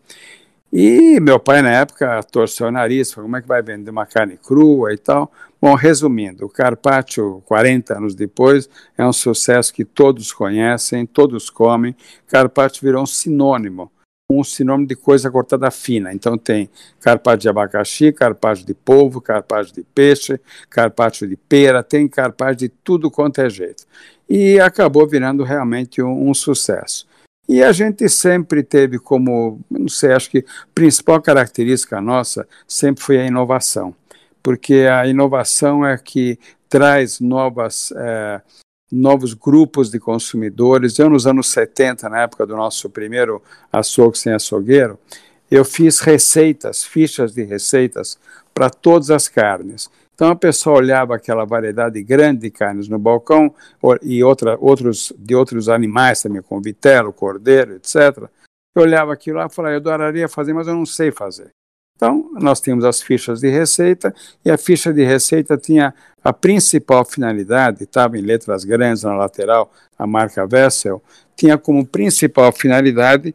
E 0.71 1.17
meu 1.21 1.39
pai, 1.39 1.61
na 1.61 1.71
época, 1.71 2.21
torceu 2.23 2.67
o 2.67 2.71
nariz, 2.71 3.13
falou, 3.13 3.27
como 3.27 3.37
é 3.37 3.41
que 3.41 3.47
vai 3.47 3.61
vender 3.61 3.89
uma 3.89 4.05
carne 4.05 4.37
crua 4.37 4.93
e 4.93 4.97
tal? 4.97 5.31
Bom, 5.61 5.73
resumindo, 5.73 6.45
o 6.45 6.49
carpaccio, 6.49 7.41
40 7.45 7.97
anos 7.97 8.15
depois, 8.15 8.69
é 8.97 9.05
um 9.05 9.13
sucesso 9.13 9.73
que 9.73 9.85
todos 9.85 10.33
conhecem, 10.33 11.05
todos 11.05 11.49
comem. 11.49 11.95
Carpaccio 12.27 12.81
virou 12.81 13.01
um 13.01 13.07
sinônimo 13.07 13.89
um 14.29 14.43
sinônimo 14.43 14.87
de 14.87 14.95
coisa 14.95 15.29
cortada 15.29 15.69
fina. 15.69 16.13
Então 16.13 16.37
tem 16.37 16.69
carpaccio 16.99 17.41
de 17.41 17.49
abacaxi, 17.49 18.11
carpaccio 18.11 18.65
de 18.65 18.73
polvo, 18.73 19.21
carpaccio 19.21 19.75
de 19.75 19.83
peixe, 19.83 20.39
carpaccio 20.69 21.27
de 21.27 21.35
pera, 21.35 21.83
tem 21.83 22.07
carpaccio 22.07 22.67
de 22.67 22.69
tudo 22.69 23.11
quanto 23.11 23.39
é 23.41 23.49
jeito. 23.49 23.85
E 24.27 24.59
acabou 24.59 25.07
virando 25.07 25.43
realmente 25.43 26.01
um, 26.01 26.29
um 26.29 26.33
sucesso. 26.33 27.07
E 27.47 27.61
a 27.61 27.71
gente 27.71 28.09
sempre 28.09 28.63
teve 28.63 28.97
como, 28.97 29.59
não 29.69 29.87
sei, 29.87 30.13
acho 30.13 30.31
que 30.31 30.43
principal 30.73 31.21
característica 31.21 32.01
nossa 32.01 32.47
sempre 32.67 33.03
foi 33.03 33.19
a 33.19 33.27
inovação, 33.27 33.95
porque 34.41 34.87
a 34.91 35.05
inovação 35.05 35.85
é 35.85 35.95
que 35.95 36.39
traz 36.67 37.19
novas 37.19 37.93
é, 37.95 38.41
novos 38.95 39.33
grupos 39.33 39.89
de 39.89 39.99
consumidores. 39.99 40.97
Eu, 40.97 41.09
nos 41.09 41.27
anos 41.27 41.47
70, 41.49 42.09
na 42.09 42.21
época 42.21 42.45
do 42.45 42.55
nosso 42.55 42.89
primeiro 42.89 43.41
açougue 43.71 44.17
sem 44.17 44.33
açougueiro, 44.33 44.97
eu 45.51 45.65
fiz 45.65 45.99
receitas, 45.99 46.83
fichas 46.83 47.33
de 47.33 47.43
receitas 47.43 48.17
para 48.53 48.69
todas 48.69 49.11
as 49.11 49.27
carnes. 49.27 49.89
Então 50.13 50.29
a 50.29 50.35
pessoa 50.35 50.77
olhava 50.77 51.13
aquela 51.13 51.45
variedade 51.45 52.01
grande 52.01 52.41
de 52.41 52.49
carnes 52.49 52.87
no 52.87 52.97
balcão 52.97 53.53
e 54.01 54.23
outra, 54.23 54.57
outros, 54.61 55.11
de 55.17 55.35
outros 55.35 55.67
animais 55.67 56.21
também, 56.21 56.41
como 56.41 56.61
vitelo, 56.61 57.11
cordeiro, 57.11 57.75
etc. 57.75 58.29
Eu 58.73 58.83
olhava 58.83 59.11
aquilo 59.11 59.39
lá 59.39 59.47
e 59.47 59.53
falava, 59.53 59.73
eu 59.73 59.77
adoraria 59.77 60.29
fazer, 60.29 60.53
mas 60.53 60.67
eu 60.67 60.75
não 60.75 60.85
sei 60.85 61.11
fazer. 61.11 61.49
Então, 61.95 62.29
nós 62.33 62.59
tínhamos 62.59 62.83
as 62.83 63.01
fichas 63.01 63.39
de 63.39 63.49
receita, 63.49 64.13
e 64.43 64.51
a 64.51 64.57
ficha 64.57 64.93
de 64.93 65.03
receita 65.03 65.57
tinha 65.57 65.93
a 66.23 66.33
principal 66.33 67.05
finalidade, 67.05 67.83
estava 67.83 68.17
em 68.17 68.21
letras 68.21 68.65
grandes 68.65 69.03
na 69.03 69.15
lateral, 69.15 69.71
a 69.97 70.05
marca 70.05 70.45
Vessel, 70.45 71.01
tinha 71.35 71.57
como 71.57 71.85
principal 71.85 72.51
finalidade 72.51 73.33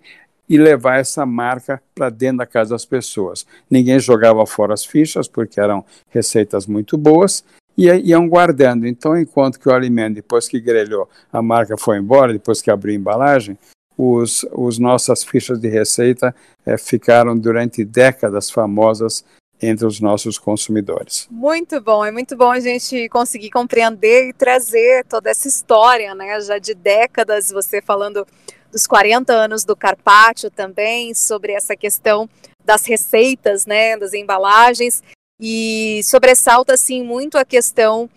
e 0.49 0.59
levar 0.59 0.99
essa 0.99 1.25
marca 1.25 1.81
para 1.95 2.11
dentro 2.11 2.39
da 2.39 2.47
casa 2.47 2.71
das 2.71 2.85
pessoas. 2.85 3.47
Ninguém 3.71 3.99
jogava 4.01 4.45
fora 4.45 4.75
as 4.75 4.85
fichas, 4.85 5.29
porque 5.29 5.61
eram 5.61 5.85
receitas 6.11 6.67
muito 6.67 6.99
boas, 6.99 7.45
e 7.79 7.87
iam 7.87 8.29
guardando. 8.29 8.87
Então, 8.87 9.17
enquanto 9.17 9.59
que 9.59 9.69
o 9.69 9.73
alimento, 9.73 10.17
depois 10.17 10.49
que 10.49 10.61
grelhou, 10.61 11.09
a 11.33 11.41
marca 11.41 11.77
foi 11.79 11.99
embora, 11.99 12.33
depois 12.33 12.61
que 12.61 12.71
abriu 12.71 12.93
a 12.93 12.99
embalagem, 12.99 13.57
os, 14.01 14.47
os 14.53 14.79
nossas 14.79 15.23
fichas 15.23 15.61
de 15.61 15.69
receita 15.69 16.35
é, 16.65 16.79
ficaram 16.79 17.37
durante 17.37 17.85
décadas 17.85 18.51
famosas 18.51 19.23
entre 19.61 19.85
os 19.85 20.01
nossos 20.01 20.39
consumidores. 20.39 21.29
Muito 21.31 21.79
bom, 21.83 22.03
é 22.03 22.11
muito 22.11 22.35
bom 22.35 22.51
a 22.51 22.61
gente 22.61 23.11
conseguir 23.11 23.51
compreender 23.51 24.31
e 24.31 24.33
trazer 24.33 25.05
toda 25.05 25.29
essa 25.29 25.47
história, 25.47 26.15
né, 26.15 26.41
já 26.41 26.57
de 26.57 26.73
décadas, 26.73 27.51
você 27.51 27.83
falando 27.83 28.27
dos 28.73 28.87
40 28.87 29.35
anos 29.35 29.65
do 29.65 29.77
Carpaccio 29.77 30.51
também, 30.51 31.13
sobre 31.13 31.53
essa 31.53 31.77
questão 31.77 32.27
das 32.65 32.87
receitas, 32.87 33.67
né, 33.67 33.99
das 33.99 34.15
embalagens, 34.15 35.03
e 35.39 36.01
sobressalta, 36.05 36.73
assim, 36.73 37.03
muito 37.03 37.37
a 37.37 37.45
questão 37.45 38.09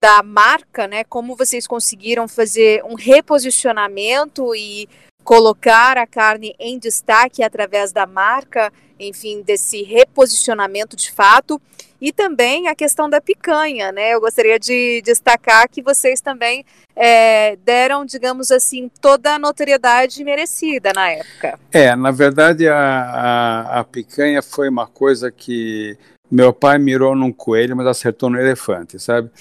da 0.00 0.22
marca, 0.22 0.86
né, 0.86 1.02
como 1.02 1.34
vocês 1.34 1.66
conseguiram 1.66 2.28
fazer 2.28 2.84
um 2.84 2.94
reposicionamento 2.94 4.54
e 4.54 4.88
colocar 5.24 5.96
a 5.96 6.06
carne 6.06 6.54
em 6.58 6.78
destaque 6.78 7.42
através 7.42 7.92
da 7.92 8.06
marca, 8.06 8.72
enfim, 8.98 9.42
desse 9.42 9.82
reposicionamento 9.82 10.96
de 10.96 11.10
fato. 11.10 11.60
E 12.00 12.12
também 12.12 12.66
a 12.66 12.74
questão 12.74 13.08
da 13.08 13.20
picanha, 13.20 13.92
né? 13.92 14.12
Eu 14.12 14.20
gostaria 14.20 14.58
de 14.58 15.00
destacar 15.04 15.68
que 15.68 15.80
vocês 15.80 16.20
também 16.20 16.64
é, 16.96 17.54
deram, 17.64 18.04
digamos 18.04 18.50
assim, 18.50 18.90
toda 19.00 19.34
a 19.34 19.38
notoriedade 19.38 20.24
merecida 20.24 20.90
na 20.92 21.10
época. 21.10 21.60
É, 21.70 21.94
na 21.94 22.10
verdade, 22.10 22.66
a, 22.66 22.76
a, 22.76 23.80
a 23.80 23.84
picanha 23.84 24.42
foi 24.42 24.68
uma 24.68 24.86
coisa 24.86 25.30
que 25.30 25.96
meu 26.28 26.52
pai 26.52 26.78
mirou 26.78 27.14
num 27.14 27.32
coelho, 27.32 27.76
mas 27.76 27.86
acertou 27.86 28.28
no 28.30 28.40
elefante, 28.40 28.98
sabe? 28.98 29.30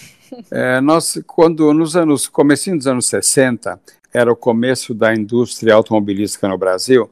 É, 0.50 0.80
nós, 0.80 1.22
quando 1.28 1.74
nos 1.74 1.98
anos, 1.98 2.26
comecinho 2.26 2.78
dos 2.78 2.88
anos 2.88 3.06
60, 3.08 3.78
era 4.14 4.32
o 4.32 4.36
começo 4.36 4.94
da 4.94 5.14
indústria 5.14 5.74
automobilística 5.74 6.48
no 6.48 6.58
Brasil, 6.58 7.10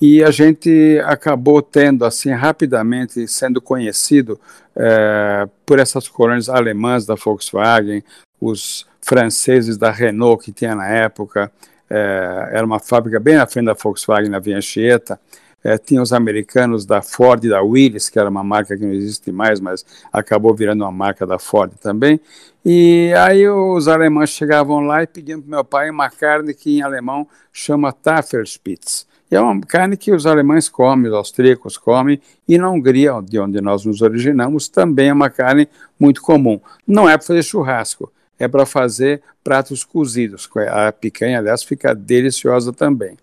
e 0.00 0.24
a 0.24 0.32
gente 0.32 1.00
acabou 1.04 1.62
tendo, 1.62 2.04
assim, 2.04 2.32
rapidamente 2.32 3.28
sendo 3.28 3.62
conhecido 3.62 4.40
é, 4.74 5.48
por 5.64 5.78
essas 5.78 6.08
colônias 6.08 6.48
alemãs 6.48 7.06
da 7.06 7.14
Volkswagen, 7.14 8.02
os 8.40 8.84
franceses 9.00 9.76
da 9.76 9.92
Renault 9.92 10.44
que 10.44 10.50
tinha 10.50 10.74
na 10.74 10.88
época, 10.88 11.52
é, 11.88 12.48
era 12.52 12.66
uma 12.66 12.80
fábrica 12.80 13.20
bem 13.20 13.36
na 13.36 13.46
frente 13.46 13.66
da 13.66 13.74
Volkswagen, 13.74 14.28
na 14.28 14.40
Via 14.40 14.56
Anchieta, 14.56 15.20
é, 15.64 15.78
tinha 15.78 16.02
os 16.02 16.12
americanos 16.12 16.84
da 16.84 17.02
Ford 17.02 17.44
e 17.44 17.48
da 17.48 17.62
Willys, 17.62 18.08
que 18.08 18.18
era 18.18 18.28
uma 18.28 18.42
marca 18.42 18.76
que 18.76 18.84
não 18.84 18.92
existe 18.92 19.30
mais, 19.30 19.60
mas 19.60 19.84
acabou 20.12 20.54
virando 20.54 20.82
uma 20.82 20.92
marca 20.92 21.26
da 21.26 21.38
Ford 21.38 21.72
também. 21.80 22.20
E 22.64 23.12
aí 23.16 23.48
os 23.48 23.88
alemães 23.88 24.30
chegavam 24.30 24.80
lá 24.80 25.02
e 25.02 25.06
pediam 25.06 25.40
para 25.40 25.50
meu 25.50 25.64
pai 25.64 25.90
uma 25.90 26.10
carne 26.10 26.54
que 26.54 26.78
em 26.78 26.82
alemão 26.82 27.26
chama 27.52 27.92
Tafelspitz. 27.92 29.06
E 29.30 29.34
é 29.34 29.40
uma 29.40 29.58
carne 29.62 29.96
que 29.96 30.12
os 30.12 30.26
alemães 30.26 30.68
comem, 30.68 31.08
os 31.08 31.14
austríacos 31.14 31.78
comem, 31.78 32.20
e 32.46 32.58
na 32.58 32.68
Hungria, 32.68 33.12
de 33.22 33.38
onde 33.38 33.60
nós 33.62 33.84
nos 33.86 34.02
originamos, 34.02 34.68
também 34.68 35.08
é 35.08 35.12
uma 35.12 35.30
carne 35.30 35.66
muito 35.98 36.20
comum. 36.20 36.60
Não 36.86 37.08
é 37.08 37.16
para 37.16 37.26
fazer 37.26 37.42
churrasco, 37.42 38.12
é 38.38 38.46
para 38.46 38.66
fazer 38.66 39.22
pratos 39.42 39.84
cozidos. 39.84 40.48
A 40.68 40.92
picanha, 40.92 41.38
aliás, 41.38 41.62
fica 41.62 41.94
deliciosa 41.94 42.74
também. 42.74 43.16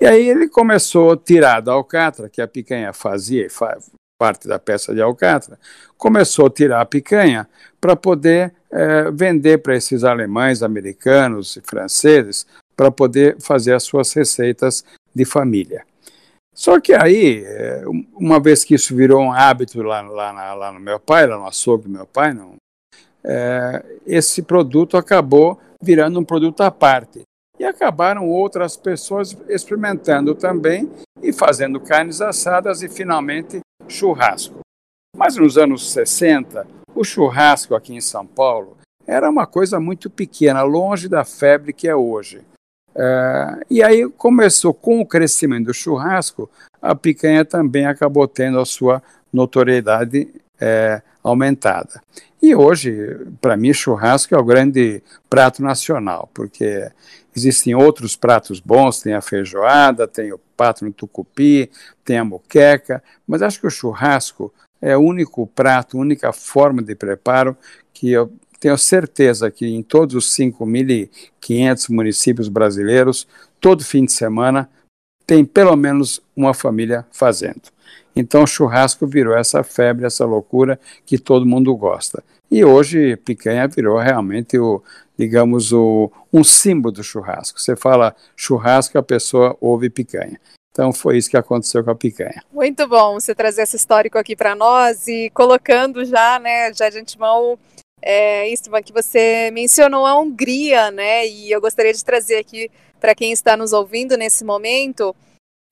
E 0.00 0.06
aí 0.06 0.28
ele 0.28 0.48
começou 0.48 1.12
a 1.12 1.16
tirar 1.16 1.60
da 1.60 1.72
alcatra, 1.72 2.28
que 2.28 2.42
a 2.42 2.48
picanha 2.48 2.92
fazia 2.92 3.48
parte 4.18 4.48
da 4.48 4.58
peça 4.58 4.94
de 4.94 5.00
alcatra, 5.00 5.58
começou 5.96 6.46
a 6.46 6.50
tirar 6.50 6.80
a 6.80 6.86
picanha 6.86 7.48
para 7.80 7.94
poder 7.94 8.54
é, 8.70 9.10
vender 9.10 9.58
para 9.58 9.76
esses 9.76 10.04
alemães, 10.04 10.62
americanos 10.62 11.56
e 11.56 11.62
franceses, 11.62 12.46
para 12.74 12.90
poder 12.90 13.36
fazer 13.40 13.74
as 13.74 13.84
suas 13.84 14.12
receitas 14.12 14.84
de 15.14 15.24
família. 15.24 15.84
Só 16.54 16.80
que 16.80 16.94
aí, 16.94 17.44
é, 17.44 17.84
uma 18.14 18.40
vez 18.40 18.64
que 18.64 18.74
isso 18.74 18.96
virou 18.96 19.22
um 19.22 19.32
hábito 19.32 19.82
lá, 19.82 20.00
lá, 20.00 20.54
lá 20.54 20.72
no 20.72 20.80
meu 20.80 20.98
pai, 20.98 21.26
lá 21.26 21.38
no 21.38 21.46
açougue 21.46 21.84
do 21.84 21.90
meu 21.90 22.06
pai, 22.06 22.32
não, 22.32 22.56
é, 23.22 23.84
esse 24.06 24.42
produto 24.42 24.96
acabou 24.96 25.60
virando 25.82 26.18
um 26.18 26.24
produto 26.24 26.62
à 26.62 26.70
parte 26.70 27.22
e 27.58 27.64
acabaram 27.64 28.28
outras 28.28 28.76
pessoas 28.76 29.36
experimentando 29.48 30.34
também 30.34 30.90
e 31.22 31.32
fazendo 31.32 31.80
carnes 31.80 32.20
assadas 32.20 32.82
e 32.82 32.88
finalmente 32.88 33.60
churrasco. 33.88 34.60
Mas 35.16 35.36
nos 35.36 35.56
anos 35.56 35.90
60, 35.92 36.66
o 36.94 37.02
churrasco 37.02 37.74
aqui 37.74 37.94
em 37.94 38.00
São 38.00 38.26
Paulo 38.26 38.76
era 39.06 39.30
uma 39.30 39.46
coisa 39.46 39.78
muito 39.80 40.10
pequena, 40.10 40.62
longe 40.62 41.08
da 41.08 41.24
febre 41.24 41.72
que 41.72 41.88
é 41.88 41.94
hoje. 41.94 42.42
Uh, 42.94 43.60
e 43.70 43.82
aí 43.82 44.08
começou 44.10 44.72
com 44.72 45.00
o 45.00 45.06
crescimento 45.06 45.66
do 45.66 45.74
churrasco, 45.74 46.50
a 46.80 46.94
picanha 46.94 47.44
também 47.44 47.86
acabou 47.86 48.26
tendo 48.26 48.58
a 48.58 48.64
sua 48.64 49.02
notoriedade 49.32 50.28
é, 50.58 51.02
aumentada. 51.22 52.00
E 52.40 52.54
hoje, 52.54 53.26
para 53.40 53.56
mim, 53.56 53.72
churrasco 53.72 54.34
é 54.34 54.38
o 54.38 54.44
grande 54.44 55.02
prato 55.28 55.62
nacional, 55.62 56.30
porque 56.32 56.90
existem 57.36 57.74
outros 57.74 58.16
pratos 58.16 58.60
bons, 58.60 59.00
tem 59.00 59.14
a 59.14 59.20
feijoada, 59.20 60.08
tem 60.08 60.32
o 60.32 60.40
pato 60.56 60.84
no 60.84 60.92
tucupi, 60.92 61.70
tem 62.04 62.18
a 62.18 62.24
moqueca, 62.24 63.02
mas 63.26 63.42
acho 63.42 63.60
que 63.60 63.66
o 63.66 63.70
churrasco 63.70 64.52
é 64.80 64.96
o 64.96 65.00
único 65.00 65.46
prato, 65.46 65.98
única 65.98 66.32
forma 66.32 66.82
de 66.82 66.94
preparo 66.94 67.56
que 67.92 68.10
eu 68.10 68.32
tenho 68.58 68.78
certeza 68.78 69.50
que 69.50 69.66
em 69.66 69.82
todos 69.82 70.14
os 70.14 70.34
5.500 70.34 71.90
municípios 71.90 72.48
brasileiros, 72.48 73.26
todo 73.60 73.84
fim 73.84 74.04
de 74.04 74.12
semana, 74.12 74.68
tem 75.26 75.44
pelo 75.44 75.76
menos 75.76 76.20
uma 76.34 76.54
família 76.54 77.06
fazendo. 77.12 77.62
Então 78.14 78.44
o 78.44 78.46
churrasco 78.46 79.06
virou 79.06 79.36
essa 79.36 79.62
febre, 79.62 80.06
essa 80.06 80.24
loucura 80.24 80.80
que 81.04 81.18
todo 81.18 81.44
mundo 81.44 81.74
gosta. 81.76 82.24
E 82.50 82.64
hoje 82.64 83.16
picanha 83.16 83.66
virou 83.66 83.98
realmente 83.98 84.58
o, 84.58 84.82
digamos, 85.18 85.72
o, 85.72 86.10
um 86.32 86.44
símbolo 86.44 86.92
do 86.92 87.02
churrasco. 87.02 87.60
Você 87.60 87.76
fala 87.76 88.14
churrasco, 88.36 88.98
a 88.98 89.02
pessoa 89.02 89.56
ouve 89.60 89.90
picanha. 89.90 90.40
Então 90.70 90.92
foi 90.92 91.16
isso 91.16 91.30
que 91.30 91.36
aconteceu 91.36 91.82
com 91.82 91.90
a 91.90 91.94
picanha. 91.94 92.42
Muito 92.52 92.86
bom 92.86 93.14
você 93.14 93.34
trazer 93.34 93.62
esse 93.62 93.76
histórico 93.76 94.18
aqui 94.18 94.36
para 94.36 94.54
nós 94.54 95.08
e 95.08 95.30
colocando 95.30 96.04
já, 96.04 96.38
né, 96.38 96.72
já 96.72 96.90
de 96.90 96.98
antemão, 96.98 97.58
é, 98.02 98.48
Istvan, 98.50 98.82
que 98.82 98.92
você 98.92 99.50
mencionou 99.52 100.04
a 100.04 100.18
Hungria, 100.18 100.90
né, 100.90 101.26
e 101.26 101.50
eu 101.50 101.60
gostaria 101.62 101.94
de 101.94 102.04
trazer 102.04 102.36
aqui 102.36 102.70
para 103.00 103.14
quem 103.14 103.32
está 103.32 103.56
nos 103.56 103.72
ouvindo 103.72 104.16
nesse 104.16 104.44
momento 104.44 105.16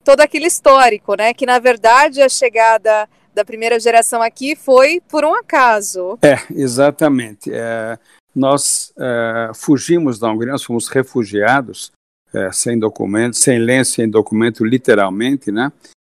todo 0.05 0.21
aquele 0.21 0.45
histórico, 0.45 1.15
né? 1.15 1.33
Que 1.33 1.45
na 1.45 1.59
verdade 1.59 2.21
a 2.21 2.29
chegada 2.29 3.09
da 3.35 3.45
primeira 3.45 3.79
geração 3.79 4.21
aqui 4.21 4.55
foi 4.55 5.01
por 5.09 5.25
um 5.25 5.35
acaso. 5.35 6.17
É, 6.21 6.39
exatamente. 6.49 7.51
É, 7.53 7.99
nós 8.33 8.93
é, 8.97 9.51
fugimos 9.53 10.17
da 10.17 10.31
Hungria, 10.31 10.53
nós 10.53 10.63
fomos 10.63 10.87
refugiados, 10.87 11.91
é, 12.33 12.51
sem 12.51 12.79
documento, 12.79 13.35
sem 13.35 13.59
lenço, 13.59 13.91
sem 13.91 14.09
documento, 14.09 14.63
literalmente, 14.65 15.51
né? 15.51 15.71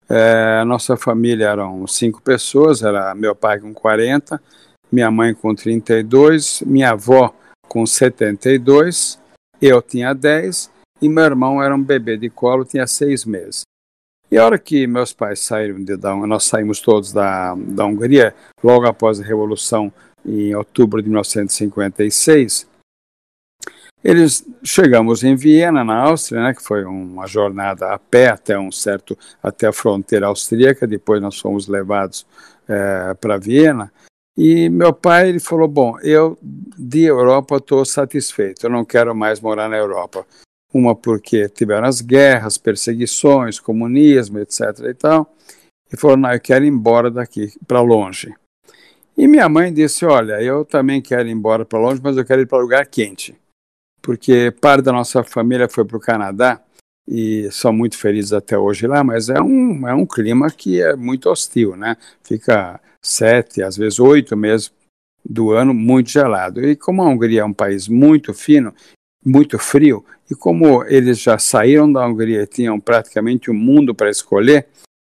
É, 0.09 0.63
nossa 0.65 0.97
família 0.97 1.47
eram 1.49 1.87
cinco 1.87 2.23
pessoas, 2.23 2.83
era 2.83 3.15
meu 3.15 3.35
pai 3.35 3.59
com 3.59 3.75
40, 3.75 4.41
minha 4.93 5.11
mãe 5.11 5.35
com 5.35 5.55
32, 5.55 6.63
minha 6.65 6.91
avó 6.91 7.35
com 7.67 7.85
72, 7.85 9.19
eu 9.61 9.83
tinha 9.83 10.15
10 10.15 10.71
e 11.03 11.09
meu 11.09 11.25
irmão 11.25 11.63
era 11.63 11.75
um 11.75 11.83
bebê 11.83 12.17
de 12.17 12.31
colo, 12.31 12.65
tinha 12.65 12.87
seis 12.87 13.25
meses. 13.25 13.63
E 14.31 14.39
a 14.39 14.45
hora 14.45 14.59
que 14.59 14.87
meus 14.87 15.13
pais 15.13 15.41
saíram, 15.41 15.83
de, 15.83 15.97
da, 15.97 16.15
nós 16.15 16.45
saímos 16.45 16.81
todos 16.81 17.13
da, 17.13 17.55
da 17.55 17.85
Hungria, 17.85 18.35
logo 18.63 18.87
após 18.87 19.21
a 19.21 19.25
Revolução, 19.25 19.93
em 20.25 20.55
outubro 20.55 21.01
de 21.01 21.09
1956, 21.09 22.67
eles 24.07 24.47
chegamos 24.63 25.25
em 25.25 25.35
Viena, 25.35 25.83
na 25.83 25.97
Áustria, 25.97 26.41
né, 26.41 26.55
que 26.55 26.63
foi 26.63 26.85
uma 26.85 27.27
jornada 27.27 27.93
a 27.93 27.99
pé 27.99 28.29
até 28.29 28.57
um 28.57 28.71
certo 28.71 29.19
até 29.43 29.67
a 29.67 29.73
fronteira 29.73 30.29
austríaca. 30.29 30.87
Depois 30.87 31.21
nós 31.21 31.41
fomos 31.41 31.67
levados 31.67 32.25
é, 32.69 33.15
para 33.15 33.37
Viena 33.37 33.93
E 34.37 34.69
meu 34.69 34.93
pai 34.93 35.31
ele 35.31 35.41
falou: 35.41 35.67
Bom, 35.67 35.99
eu 36.01 36.39
de 36.43 37.03
Europa 37.03 37.57
estou 37.57 37.85
satisfeito, 37.85 38.67
eu 38.67 38.71
não 38.71 38.85
quero 38.85 39.13
mais 39.15 39.41
morar 39.41 39.69
na 39.69 39.77
Europa. 39.77 40.25
Uma 40.77 40.95
porque 40.95 41.49
tiveram 41.49 41.87
as 41.87 42.03
guerras, 42.03 42.59
perseguições, 42.59 43.59
comunismo, 43.59 44.39
etc. 44.41 44.61
e 44.91 44.95
tal. 44.95 45.35
E 45.91 45.97
falou: 45.97 46.19
Não, 46.19 46.31
eu 46.31 46.41
quero 46.41 46.67
ir 46.67 46.69
embora 46.69 47.11
daqui, 47.11 47.51
para 47.67 47.81
longe. 47.81 48.35
E 49.17 49.27
minha 49.27 49.49
mãe 49.49 49.73
disse: 49.73 50.05
Olha, 50.05 50.43
eu 50.43 50.67
também 50.67 51.01
quero 51.01 51.27
ir 51.27 51.33
embora 51.33 51.65
para 51.65 51.79
longe, 51.79 52.01
mas 52.03 52.19
eu 52.19 52.27
quero 52.27 52.43
ir 52.43 52.47
para 52.47 52.59
lugar 52.59 52.85
quente. 52.87 53.35
Porque 54.03 54.53
parte 54.61 54.85
da 54.85 54.93
nossa 54.93 55.25
família 55.25 55.67
foi 55.67 55.85
para 55.85 55.97
o 55.97 56.01
Canadá 56.01 56.61
e 57.09 57.49
são 57.51 57.73
muito 57.73 57.97
felizes 57.97 58.35
até 58.35 58.59
hoje 58.59 58.87
lá, 58.87 59.03
mas 59.03 59.31
é 59.31 59.41
um, 59.41 59.89
é 59.89 59.95
um 59.95 60.05
clima 60.05 60.51
que 60.51 60.83
é 60.83 60.95
muito 60.95 61.31
hostil, 61.31 61.75
né? 61.75 61.97
Fica 62.23 62.79
sete, 63.03 63.63
às 63.63 63.77
vezes 63.79 63.99
oito 63.99 64.37
meses 64.37 64.71
do 65.25 65.53
ano 65.53 65.73
muito 65.73 66.11
gelado. 66.11 66.63
E 66.63 66.77
como 66.77 67.03
a 67.03 67.09
Hungria 67.09 67.41
é 67.41 67.45
um 67.45 67.53
país 67.53 67.89
muito 67.89 68.35
fino, 68.35 68.75
muito 69.27 69.59
frio, 69.59 70.05
e 70.31 70.35
como 70.35 70.85
eles 70.85 71.19
já 71.19 71.37
saíram 71.39 71.93
da 71.93 72.07
Hungria 72.07 72.43
e 72.43 72.47
tinham 72.47 72.79
praticamente 72.79 73.51
o 73.51 73.53
um 73.53 73.57
mundo 73.57 73.95
para 73.95 74.09
escolher, 74.09 74.67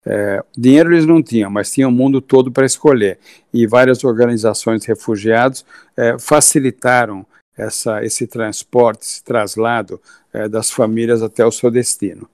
é, 0.07 0.43
dinheiro 0.57 0.95
eles 0.95 1.05
não 1.05 1.23
tinham, 1.23 1.51
mas 1.51 1.71
tinham 1.71 1.91
o 1.91 1.93
mundo 1.93 2.21
todo 2.21 2.51
para 2.51 2.65
escolher. 2.65 3.19
E 3.53 3.67
várias 3.67 4.05
organizações 4.05 4.83
de 4.83 4.87
refugiados 4.87 5.67
é, 5.97 6.17
facilitaram 6.19 7.27
essa, 7.57 8.05
esse 8.05 8.27
transporte, 8.27 9.03
esse 9.03 9.25
traslado 9.25 10.01
é, 10.33 10.49
das 10.49 10.71
famílias 10.71 11.23
até 11.23 11.45
o 11.45 11.51
seu 11.51 11.71
destino. 11.71 12.29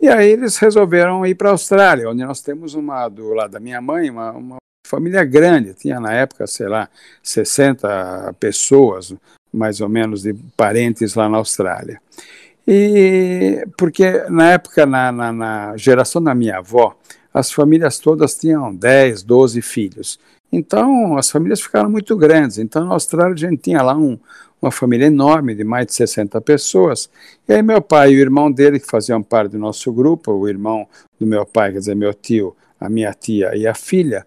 E 0.00 0.08
aí 0.08 0.30
eles 0.30 0.56
resolveram 0.56 1.24
ir 1.24 1.34
para 1.34 1.48
a 1.48 1.52
Austrália, 1.52 2.10
onde 2.10 2.24
nós 2.24 2.42
temos 2.42 2.74
uma, 2.74 3.08
do 3.08 3.32
lado 3.32 3.52
da 3.52 3.60
minha 3.60 3.80
mãe, 3.80 4.10
uma, 4.10 4.32
uma 4.32 4.56
família 4.86 5.24
grande, 5.24 5.74
tinha 5.74 5.98
na 5.98 6.12
época, 6.12 6.46
sei 6.46 6.68
lá, 6.68 6.88
60 7.22 8.34
pessoas, 8.38 9.14
mais 9.56 9.80
ou 9.80 9.88
menos, 9.88 10.22
de 10.22 10.34
parentes 10.56 11.14
lá 11.14 11.28
na 11.28 11.38
Austrália. 11.38 12.00
E 12.66 13.64
porque 13.76 14.24
na 14.28 14.52
época, 14.52 14.84
na, 14.84 15.12
na, 15.12 15.32
na, 15.32 15.76
geração 15.76 16.22
da 16.22 16.34
minha 16.34 16.58
avó, 16.58 16.96
as 17.32 17.52
famílias 17.52 17.98
todas 17.98 18.34
tinham 18.36 18.74
10, 18.74 19.22
12 19.22 19.62
filhos. 19.62 20.18
Então, 20.50 21.16
as 21.16 21.30
famílias 21.30 21.60
ficaram 21.60 21.90
muito 21.90 22.16
grandes. 22.16 22.58
Então, 22.58 22.84
na 22.84 22.94
Austrália, 22.94 23.34
a 23.34 23.36
gente 23.36 23.58
tinha 23.58 23.82
lá 23.82 23.96
um, 23.96 24.18
uma 24.60 24.70
família 24.70 25.06
enorme, 25.06 25.54
de 25.54 25.64
mais 25.64 25.86
de 25.86 25.94
60 25.94 26.40
pessoas. 26.40 27.10
E 27.48 27.52
aí, 27.52 27.62
meu 27.62 27.80
pai 27.80 28.12
e 28.12 28.16
o 28.16 28.20
irmão 28.20 28.50
dele, 28.50 28.80
que 28.80 28.86
faziam 28.86 29.22
parte 29.22 29.52
do 29.52 29.58
nosso 29.58 29.92
grupo, 29.92 30.32
o 30.32 30.48
irmão 30.48 30.86
do 31.20 31.26
meu 31.26 31.44
pai, 31.44 31.72
quer 31.72 31.78
dizer, 31.78 31.94
meu 31.94 32.14
tio, 32.14 32.56
a 32.80 32.88
minha 32.88 33.12
tia 33.12 33.54
e 33.56 33.66
a 33.66 33.74
filha, 33.74 34.26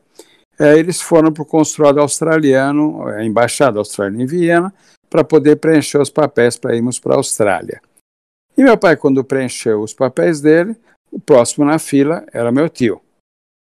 é, 0.59 0.77
eles 0.77 0.99
foram 1.01 1.31
para 1.31 1.43
o 1.43 1.45
consulado 1.45 1.99
australiano, 2.01 3.07
a 3.07 3.23
embaixada 3.23 3.79
australiana 3.79 4.23
em 4.23 4.25
Viena, 4.25 4.73
para 5.09 5.23
poder 5.23 5.57
preencher 5.57 5.99
os 5.99 6.09
papéis 6.09 6.57
para 6.57 6.75
irmos 6.75 6.99
para 6.99 7.13
a 7.13 7.17
Austrália. 7.17 7.81
E 8.57 8.63
meu 8.63 8.77
pai, 8.77 8.95
quando 8.95 9.23
preencheu 9.23 9.81
os 9.81 9.93
papéis 9.93 10.41
dele, 10.41 10.75
o 11.11 11.19
próximo 11.19 11.65
na 11.65 11.79
fila 11.79 12.25
era 12.31 12.51
meu 12.51 12.69
tio. 12.69 13.01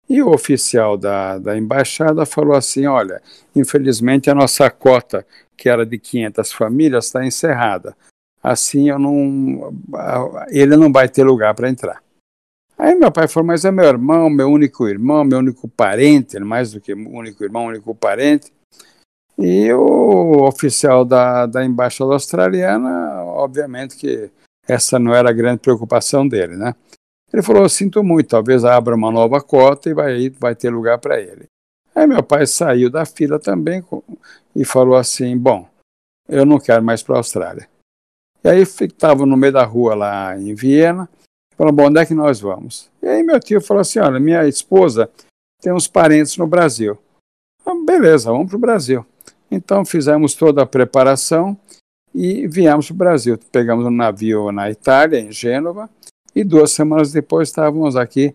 E 0.10 0.22
o 0.22 0.30
oficial 0.30 0.98
da, 0.98 1.38
da 1.38 1.58
embaixada 1.58 2.26
falou 2.26 2.54
assim: 2.54 2.86
Olha, 2.86 3.22
infelizmente 3.56 4.30
a 4.30 4.36
nossa 4.36 4.70
cota, 4.70 5.26
que 5.56 5.70
era 5.70 5.86
de 5.86 5.98
500 5.98 6.52
famílias, 6.52 7.06
está 7.06 7.26
encerrada. 7.26 7.96
Assim 8.44 8.90
eu 8.90 9.00
não, 9.00 9.74
ele 10.50 10.76
não 10.76 10.92
vai 10.92 11.08
ter 11.08 11.24
lugar 11.24 11.54
para 11.56 11.70
entrar. 11.70 12.04
Aí 12.78 12.96
meu 12.96 13.12
pai 13.12 13.28
falou: 13.28 13.48
Mas 13.48 13.64
é 13.64 13.72
meu 13.72 13.86
irmão, 13.86 14.30
meu 14.30 14.50
único 14.50 14.88
irmão, 14.88 15.24
meu 15.24 15.40
único 15.40 15.68
parente, 15.70 16.38
mais 16.40 16.74
do 16.74 16.82
que 16.82 16.94
único 16.94 17.44
irmão, 17.44 17.68
único 17.68 17.96
parente. 17.96 18.52
E 19.42 19.74
o 19.74 20.44
oficial 20.46 21.04
da, 21.04 21.48
da 21.48 21.66
embaixada 21.66 22.14
australiana, 22.14 23.24
obviamente 23.24 23.96
que 23.98 24.30
essa 24.68 25.00
não 25.00 25.16
era 25.16 25.32
a 25.32 25.34
grande 25.34 25.62
preocupação 25.62 26.28
dele, 26.28 26.56
né? 26.56 26.76
Ele 27.34 27.42
falou: 27.42 27.68
Sinto 27.68 28.04
muito, 28.04 28.30
talvez 28.30 28.64
abra 28.64 28.96
uma 28.96 29.12
nova 29.12 29.42
cota 29.42 29.90
e 29.90 29.94
vai, 29.94 30.30
vai 30.30 30.56
ter 30.56 30.70
lugar 30.70 31.00
para 31.00 31.20
ele. 31.20 31.46
Aí 31.96 32.06
meu 32.06 32.22
pai 32.22 32.46
saiu 32.46 32.90
da 32.90 33.06
fila 33.06 33.40
também 33.40 33.84
e 34.56 34.64
falou 34.64 34.96
assim: 34.96 35.36
Bom, 35.38 35.68
eu 36.30 36.46
não 36.46 36.60
quero 36.60 36.84
mais 36.84 37.02
para 37.02 37.16
a 37.16 37.20
Austrália. 37.20 37.68
E 38.44 38.50
aí 38.50 38.62
estava 38.62 39.26
no 39.26 39.38
meio 39.38 39.54
da 39.54 39.64
rua 39.64 39.96
lá 39.96 40.38
em 40.38 40.54
Viena, 40.54 41.10
falou: 41.58 41.74
Bom, 41.74 41.88
onde 41.88 42.00
é 42.00 42.06
que 42.06 42.14
nós 42.14 42.40
vamos? 42.40 42.92
E 43.02 43.08
aí 43.08 43.24
meu 43.24 43.40
tio 43.40 43.60
falou 43.60 43.82
assim: 43.82 44.00
Olha, 44.00 44.20
minha 44.20 44.48
esposa 44.48 45.10
tem 45.60 45.74
uns 45.74 45.88
parentes 45.88 46.38
no 46.38 46.46
Brasil. 46.46 46.98
Ah, 47.66 47.74
beleza, 47.86 48.32
vamos 48.32 48.48
para 48.48 48.58
o 48.58 48.60
Brasil. 48.60 49.06
Então 49.52 49.84
fizemos 49.84 50.34
toda 50.34 50.62
a 50.62 50.66
preparação 50.66 51.58
e 52.16 52.48
viemos 52.48 52.88
para 52.88 52.94
o 52.94 52.98
Brasil. 52.98 53.40
Pegamos 53.52 53.86
um 53.86 53.92
navio 53.92 54.52
na 54.52 54.72
Itália, 54.72 55.20
em 55.20 55.32
Gênova, 55.32 55.90
e 56.34 56.44
duas 56.44 56.72
semanas 56.72 57.12
depois 57.12 57.50
estávamos 57.50 57.98
aqui 57.98 58.34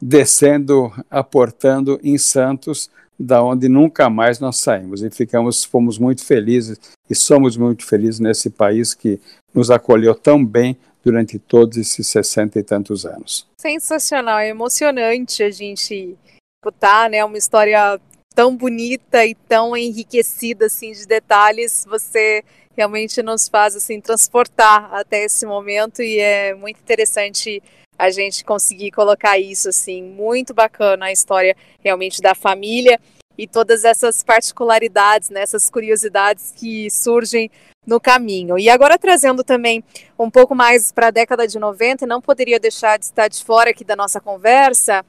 descendo, 0.00 0.92
aportando 1.10 1.98
em 2.02 2.18
Santos, 2.18 2.90
da 3.18 3.42
onde 3.42 3.68
nunca 3.68 4.08
mais 4.08 4.38
nós 4.38 4.58
saímos. 4.58 5.02
E 5.02 5.10
ficamos, 5.10 5.64
fomos 5.64 5.98
muito 5.98 6.24
felizes 6.24 6.78
e 7.08 7.14
somos 7.14 7.56
muito 7.56 7.84
felizes 7.84 8.20
nesse 8.20 8.50
país 8.50 8.94
que 8.94 9.20
nos 9.54 9.70
acolheu 9.70 10.14
tão 10.14 10.44
bem 10.44 10.76
durante 11.02 11.38
todos 11.38 11.78
esses 11.78 12.06
sessenta 12.06 12.58
e 12.58 12.62
tantos 12.62 13.06
anos. 13.06 13.46
Sensacional, 13.58 14.38
é 14.38 14.48
emocionante 14.48 15.42
a 15.42 15.50
gente 15.50 16.16
escutar, 16.62 17.08
né, 17.08 17.24
uma 17.24 17.38
história 17.38 17.98
tão 18.34 18.56
bonita 18.56 19.26
e 19.26 19.34
tão 19.34 19.76
enriquecida 19.76 20.66
assim 20.66 20.92
de 20.92 21.06
detalhes. 21.06 21.84
Você 21.88 22.42
realmente 22.76 23.22
nos 23.22 23.48
faz 23.48 23.76
assim 23.76 24.00
transportar 24.00 24.94
até 24.94 25.24
esse 25.24 25.44
momento 25.44 26.02
e 26.02 26.18
é 26.18 26.54
muito 26.54 26.78
interessante 26.78 27.62
a 27.98 28.10
gente 28.10 28.42
conseguir 28.42 28.92
colocar 28.92 29.38
isso 29.38 29.68
assim, 29.68 30.02
muito 30.02 30.54
bacana 30.54 31.06
a 31.06 31.12
história 31.12 31.54
realmente 31.84 32.22
da 32.22 32.34
família 32.34 32.98
e 33.36 33.46
todas 33.46 33.84
essas 33.84 34.22
particularidades, 34.22 35.28
né, 35.28 35.42
essas 35.42 35.68
curiosidades 35.68 36.52
que 36.56 36.90
surgem 36.90 37.50
no 37.86 38.00
caminho. 38.00 38.58
E 38.58 38.70
agora 38.70 38.98
trazendo 38.98 39.44
também 39.44 39.84
um 40.18 40.30
pouco 40.30 40.54
mais 40.54 40.92
para 40.92 41.08
a 41.08 41.10
década 41.10 41.46
de 41.46 41.58
90, 41.58 42.06
não 42.06 42.22
poderia 42.22 42.58
deixar 42.58 42.98
de 42.98 43.04
estar 43.04 43.28
de 43.28 43.44
fora 43.44 43.70
aqui 43.70 43.84
da 43.84 43.96
nossa 43.96 44.20
conversa, 44.20 45.04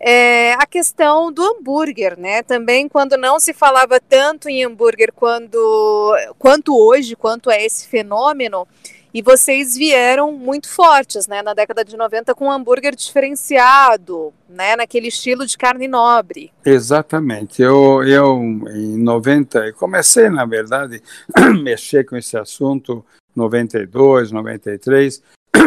é, 0.00 0.54
a 0.54 0.66
questão 0.66 1.30
do 1.30 1.44
hambúrguer, 1.44 2.18
né? 2.18 2.42
Também 2.42 2.88
quando 2.88 3.18
não 3.18 3.38
se 3.38 3.52
falava 3.52 4.00
tanto 4.00 4.48
em 4.48 4.64
hambúrguer 4.64 5.12
quando, 5.12 6.16
quanto 6.38 6.74
hoje, 6.76 7.14
quanto 7.14 7.50
é 7.50 7.64
esse 7.64 7.86
fenômeno, 7.86 8.66
e 9.12 9.22
vocês 9.22 9.76
vieram 9.76 10.32
muito 10.32 10.68
fortes, 10.68 11.26
né, 11.26 11.42
na 11.42 11.52
década 11.52 11.84
de 11.84 11.96
90 11.96 12.34
com 12.34 12.46
um 12.46 12.50
hambúrguer 12.50 12.94
diferenciado, 12.94 14.32
né, 14.48 14.76
naquele 14.76 15.08
estilo 15.08 15.44
de 15.44 15.58
carne 15.58 15.88
nobre. 15.88 16.52
Exatamente. 16.64 17.60
Eu, 17.60 18.04
eu 18.04 18.40
em 18.40 18.96
90, 18.96 19.72
comecei, 19.72 20.28
na 20.30 20.46
verdade, 20.46 21.02
mexer 21.60 22.04
com 22.04 22.16
esse 22.16 22.38
assunto 22.38 23.04
92, 23.34 24.30
93, 24.30 25.22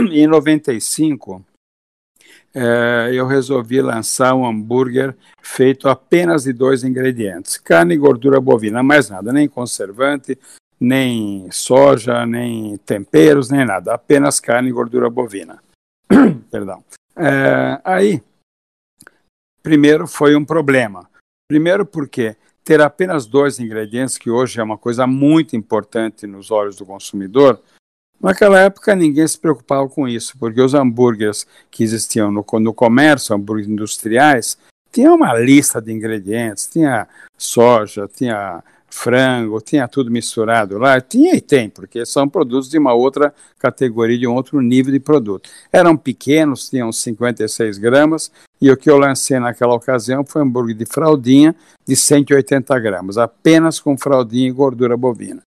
e 0.09 0.21
em 0.21 0.27
95 0.27 1.43
é, 2.53 3.09
eu 3.13 3.25
resolvi 3.25 3.81
lançar 3.81 4.35
um 4.35 4.45
hambúrguer 4.45 5.15
feito 5.41 5.89
apenas 5.89 6.43
de 6.43 6.53
dois 6.53 6.83
ingredientes: 6.83 7.57
carne 7.57 7.95
e 7.95 7.97
gordura 7.97 8.39
bovina, 8.39 8.83
mais 8.83 9.09
nada, 9.09 9.33
nem 9.33 9.47
conservante, 9.47 10.37
nem 10.79 11.49
soja, 11.51 12.25
nem 12.25 12.77
temperos, 12.77 13.49
nem 13.49 13.65
nada, 13.65 13.93
apenas 13.93 14.39
carne 14.39 14.69
e 14.69 14.73
gordura 14.73 15.09
bovina. 15.09 15.61
Perdão. 16.51 16.83
É, 17.15 17.81
aí, 17.83 18.21
primeiro 19.61 20.07
foi 20.07 20.35
um 20.35 20.45
problema. 20.45 21.09
Primeiro 21.47 21.85
porque 21.85 22.35
ter 22.63 22.81
apenas 22.81 23.25
dois 23.25 23.59
ingredientes, 23.59 24.17
que 24.17 24.29
hoje 24.29 24.59
é 24.59 24.63
uma 24.63 24.77
coisa 24.77 25.05
muito 25.05 25.55
importante 25.55 26.25
nos 26.25 26.49
olhos 26.51 26.77
do 26.77 26.85
consumidor, 26.85 27.61
Naquela 28.23 28.57
época 28.57 28.95
ninguém 28.95 29.27
se 29.27 29.37
preocupava 29.37 29.89
com 29.89 30.07
isso, 30.07 30.37
porque 30.39 30.61
os 30.61 30.73
hambúrgueres 30.73 31.45
que 31.69 31.83
existiam 31.83 32.31
no, 32.31 32.45
no 32.61 32.73
comércio, 32.73 33.35
hambúrgueres 33.35 33.69
industriais, 33.69 34.57
tinha 34.93 35.13
uma 35.13 35.37
lista 35.37 35.81
de 35.81 35.91
ingredientes, 35.91 36.67
tinha 36.67 37.05
soja, 37.37 38.07
tinha 38.07 38.63
frango, 38.89 39.59
tinha 39.59 39.89
tudo 39.89 40.09
misturado 40.09 40.77
lá, 40.77 41.01
tinha 41.01 41.35
e 41.35 41.41
tem, 41.41 41.69
porque 41.69 42.05
são 42.05 42.29
produtos 42.29 42.69
de 42.69 42.77
uma 42.77 42.93
outra 42.93 43.33
categoria, 43.59 44.17
de 44.17 44.27
um 44.27 44.35
outro 44.35 44.61
nível 44.61 44.93
de 44.93 45.01
produto. 45.01 45.49
Eram 45.69 45.97
pequenos, 45.97 46.69
tinham 46.69 46.93
56 46.93 47.77
gramas, 47.77 48.31
e 48.61 48.71
o 48.71 48.77
que 48.77 48.89
eu 48.89 48.97
lancei 48.97 49.37
naquela 49.37 49.73
ocasião 49.73 50.23
foi 50.23 50.43
um 50.43 50.45
hambúrguer 50.45 50.77
de 50.77 50.85
fraldinha 50.85 51.53
de 51.85 51.95
180 51.95 52.79
gramas, 52.79 53.17
apenas 53.17 53.81
com 53.81 53.97
fraldinha 53.97 54.47
e 54.47 54.51
gordura 54.51 54.95
bovina. 54.95 55.41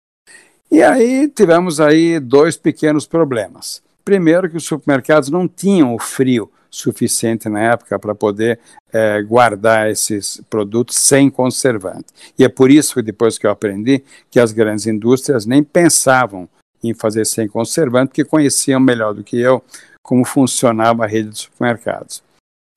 E 0.70 0.82
aí 0.82 1.28
tivemos 1.28 1.80
aí 1.80 2.18
dois 2.18 2.56
pequenos 2.56 3.06
problemas. 3.06 3.82
Primeiro 4.04 4.50
que 4.50 4.56
os 4.56 4.64
supermercados 4.64 5.28
não 5.28 5.48
tinham 5.48 5.94
o 5.94 5.98
frio 5.98 6.50
suficiente 6.70 7.48
na 7.48 7.60
época 7.60 7.98
para 7.98 8.14
poder 8.14 8.58
é, 8.92 9.22
guardar 9.22 9.90
esses 9.90 10.40
produtos 10.50 10.96
sem 10.96 11.30
conservante. 11.30 12.06
E 12.38 12.44
é 12.44 12.48
por 12.48 12.70
isso 12.70 12.94
que 12.94 13.02
depois 13.02 13.38
que 13.38 13.46
eu 13.46 13.50
aprendi 13.50 14.04
que 14.30 14.38
as 14.38 14.52
grandes 14.52 14.86
indústrias 14.86 15.46
nem 15.46 15.62
pensavam 15.62 16.48
em 16.82 16.92
fazer 16.92 17.24
sem 17.24 17.48
conservante, 17.48 18.08
porque 18.08 18.24
conheciam 18.24 18.78
melhor 18.78 19.14
do 19.14 19.24
que 19.24 19.38
eu 19.40 19.62
como 20.02 20.24
funcionava 20.24 21.04
a 21.04 21.06
rede 21.06 21.30
de 21.30 21.38
supermercados. 21.38 22.22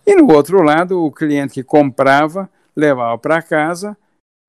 E 0.06 0.15
no 0.15 0.32
outro 0.34 0.63
lado, 0.63 1.04
o 1.04 1.12
cliente 1.12 1.54
que 1.54 1.63
comprava 1.63 2.49
levava 2.75 3.17
para 3.17 3.41
casa 3.41 3.95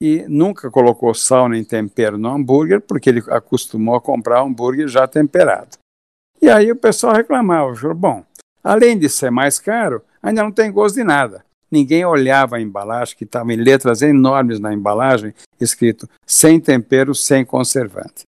e 0.01 0.25
nunca 0.29 0.71
colocou 0.71 1.13
sal 1.15 1.49
nem 1.49 1.63
tempero 1.63 2.17
no 2.17 2.31
hambúrguer, 2.31 2.81
porque 2.81 3.11
ele 3.11 3.23
acostumou 3.29 3.95
a 3.95 4.01
comprar 4.01 4.41
hambúrguer 4.41 4.89
já 4.89 5.07
temperado. 5.07 5.77
E 6.41 6.49
aí 6.49 6.73
o 6.73 6.77
pessoal 6.77 7.15
reclamava, 7.15 7.75
falou, 7.77 7.95
bom, 7.95 8.25
além 8.65 8.99
de 8.99 9.09
ser 9.09 9.31
mais 9.31 9.59
caro, 9.59 10.03
ainda 10.23 10.43
não 10.43 10.51
tem 10.51 10.73
gosto 10.73 10.95
de 10.95 11.05
nada. 11.05 11.45
Ninguém 11.71 12.05
olhava 12.05 12.57
a 12.57 12.61
embalagem, 12.61 13.17
que 13.17 13.25
estava 13.25 13.53
em 13.53 13.57
letras 13.57 14.03
enormes 14.03 14.59
na 14.59 14.73
embalagem, 14.73 15.35
escrito 15.61 16.09
sem 16.27 16.59
tempero, 16.59 17.15
sem 17.15 17.45
conservante. 17.45 18.25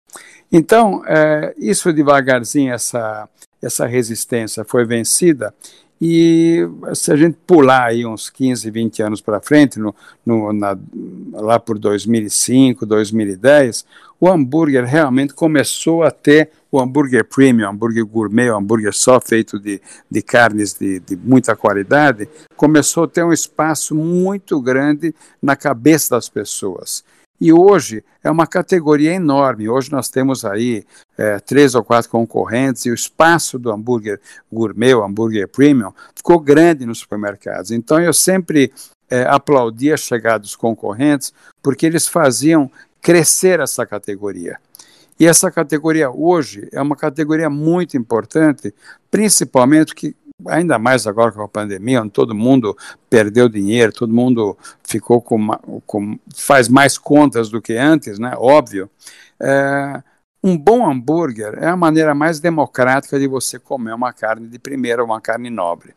Então, 0.50 1.02
é, 1.04 1.52
isso 1.58 1.92
devagarzinho, 1.92 2.72
essa, 2.72 3.28
essa 3.60 3.84
resistência 3.86 4.64
foi 4.64 4.86
vencida 4.86 5.52
e 6.00 6.68
se 6.94 7.10
a 7.10 7.16
gente 7.16 7.38
pular 7.46 7.84
aí 7.84 8.04
uns 8.04 8.28
15, 8.28 8.70
20 8.70 9.02
anos 9.02 9.20
para 9.20 9.40
frente, 9.40 9.78
no, 9.78 9.94
no, 10.24 10.52
na, 10.52 10.76
lá 11.32 11.58
por 11.58 11.78
2005, 11.78 12.84
2010, 12.84 13.84
o 14.20 14.28
hambúrguer 14.28 14.84
realmente 14.84 15.32
começou 15.32 16.02
a 16.02 16.10
ter 16.10 16.50
o 16.70 16.78
hambúrguer 16.78 17.24
premium, 17.24 17.70
hambúrguer 17.70 18.04
gourmet, 18.04 18.48
hambúrguer 18.48 18.92
só 18.92 19.20
feito 19.20 19.58
de, 19.58 19.80
de 20.10 20.22
carnes 20.22 20.74
de, 20.74 21.00
de 21.00 21.16
muita 21.16 21.56
qualidade, 21.56 22.28
começou 22.56 23.04
a 23.04 23.08
ter 23.08 23.24
um 23.24 23.32
espaço 23.32 23.94
muito 23.94 24.60
grande 24.60 25.14
na 25.40 25.56
cabeça 25.56 26.10
das 26.14 26.28
pessoas. 26.28 27.02
E 27.40 27.52
hoje 27.52 28.02
é 28.24 28.30
uma 28.30 28.46
categoria 28.46 29.12
enorme. 29.12 29.68
Hoje 29.68 29.92
nós 29.92 30.08
temos 30.08 30.44
aí 30.44 30.84
é, 31.18 31.38
três 31.38 31.74
ou 31.74 31.84
quatro 31.84 32.10
concorrentes 32.10 32.86
e 32.86 32.90
o 32.90 32.94
espaço 32.94 33.58
do 33.58 33.70
hambúrguer 33.70 34.20
gourmet, 34.50 34.94
o 34.94 35.04
hambúrguer 35.04 35.48
premium, 35.48 35.92
ficou 36.14 36.40
grande 36.40 36.86
nos 36.86 36.98
supermercados. 36.98 37.70
Então 37.70 38.00
eu 38.00 38.12
sempre 38.12 38.72
é, 39.10 39.22
aplaudi 39.24 39.92
a 39.92 39.96
chegada 39.96 40.40
dos 40.40 40.56
concorrentes 40.56 41.32
porque 41.62 41.84
eles 41.84 42.08
faziam 42.08 42.70
crescer 43.02 43.60
essa 43.60 43.84
categoria. 43.86 44.58
E 45.18 45.26
essa 45.26 45.50
categoria 45.50 46.10
hoje 46.10 46.68
é 46.72 46.80
uma 46.80 46.96
categoria 46.96 47.48
muito 47.48 47.96
importante, 47.96 48.74
principalmente 49.10 49.94
que 49.94 50.14
ainda 50.48 50.78
mais 50.78 51.06
agora 51.06 51.32
com 51.32 51.42
a 51.42 51.48
pandemia, 51.48 52.02
onde 52.02 52.10
todo 52.10 52.34
mundo 52.34 52.76
perdeu 53.08 53.48
dinheiro, 53.48 53.92
todo 53.92 54.12
mundo 54.12 54.56
ficou 54.82 55.20
com, 55.20 55.48
com 55.86 56.18
faz 56.34 56.68
mais 56.68 56.98
contas 56.98 57.48
do 57.48 57.60
que 57.60 57.76
antes, 57.76 58.18
né? 58.18 58.34
Óbvio. 58.36 58.90
É, 59.40 60.02
um 60.42 60.56
bom 60.56 60.88
hambúrguer 60.88 61.58
é 61.60 61.66
a 61.66 61.76
maneira 61.76 62.14
mais 62.14 62.38
democrática 62.38 63.18
de 63.18 63.26
você 63.26 63.58
comer 63.58 63.92
uma 63.92 64.12
carne 64.12 64.46
de 64.46 64.58
primeira, 64.58 65.02
uma 65.04 65.20
carne 65.20 65.50
nobre. 65.50 65.94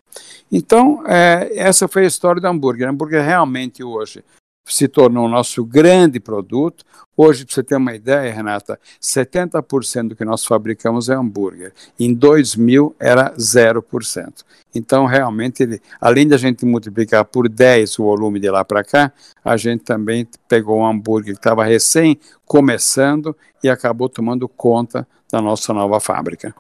Então, 0.52 1.04
é, 1.06 1.52
essa 1.56 1.88
foi 1.88 2.04
a 2.04 2.08
história 2.08 2.42
do 2.42 2.48
hambúrguer. 2.48 2.88
O 2.88 2.92
hambúrguer 2.92 3.24
realmente 3.24 3.84
hoje 3.84 4.24
se 4.65 4.88
tornou 4.88 5.26
o 5.26 5.30
nosso 5.30 5.63
grande 5.65 6.19
produto. 6.19 6.84
Hoje, 7.17 7.45
para 7.45 7.56
você 7.56 7.63
ter 7.63 7.76
uma 7.76 7.93
ideia, 7.93 8.34
Renata, 8.34 8.80
70% 9.02 10.10
do 10.10 10.15
que 10.15 10.24
nós 10.24 10.45
fabricamos 10.45 11.10
é 11.10 11.15
hambúrguer. 11.15 11.74
Em 12.00 12.13
2000 12.13 12.95
era 13.00 13.34
0%. 13.36 14.45
Então, 14.74 15.06
realmente, 15.06 15.63
ele, 15.63 15.82
além 16.00 16.32
a 16.34 16.38
gente 16.38 16.65
multiplicar 16.65 17.26
por 17.26 17.50
10 17.50 18.00
o 18.00 18.04
volume 18.04 18.39
de 18.39 18.50
lá 18.50 18.63
para 18.63 18.84
cá, 18.84 19.12
a 19.43 19.58
gente 19.58 19.84
também 19.84 20.28
pegou 20.48 20.80
um 20.80 20.86
hambúrguer 20.86 21.34
que 21.34 21.39
estava 21.39 21.65
recém 21.65 22.19
começando 22.45 23.36
e 23.63 23.69
acabou 23.69 24.08
tomando 24.08 24.48
conta 24.48 25.08
da 25.32 25.41
nossa 25.41 25.74
nova 25.74 26.00
fábrica. 26.00 26.56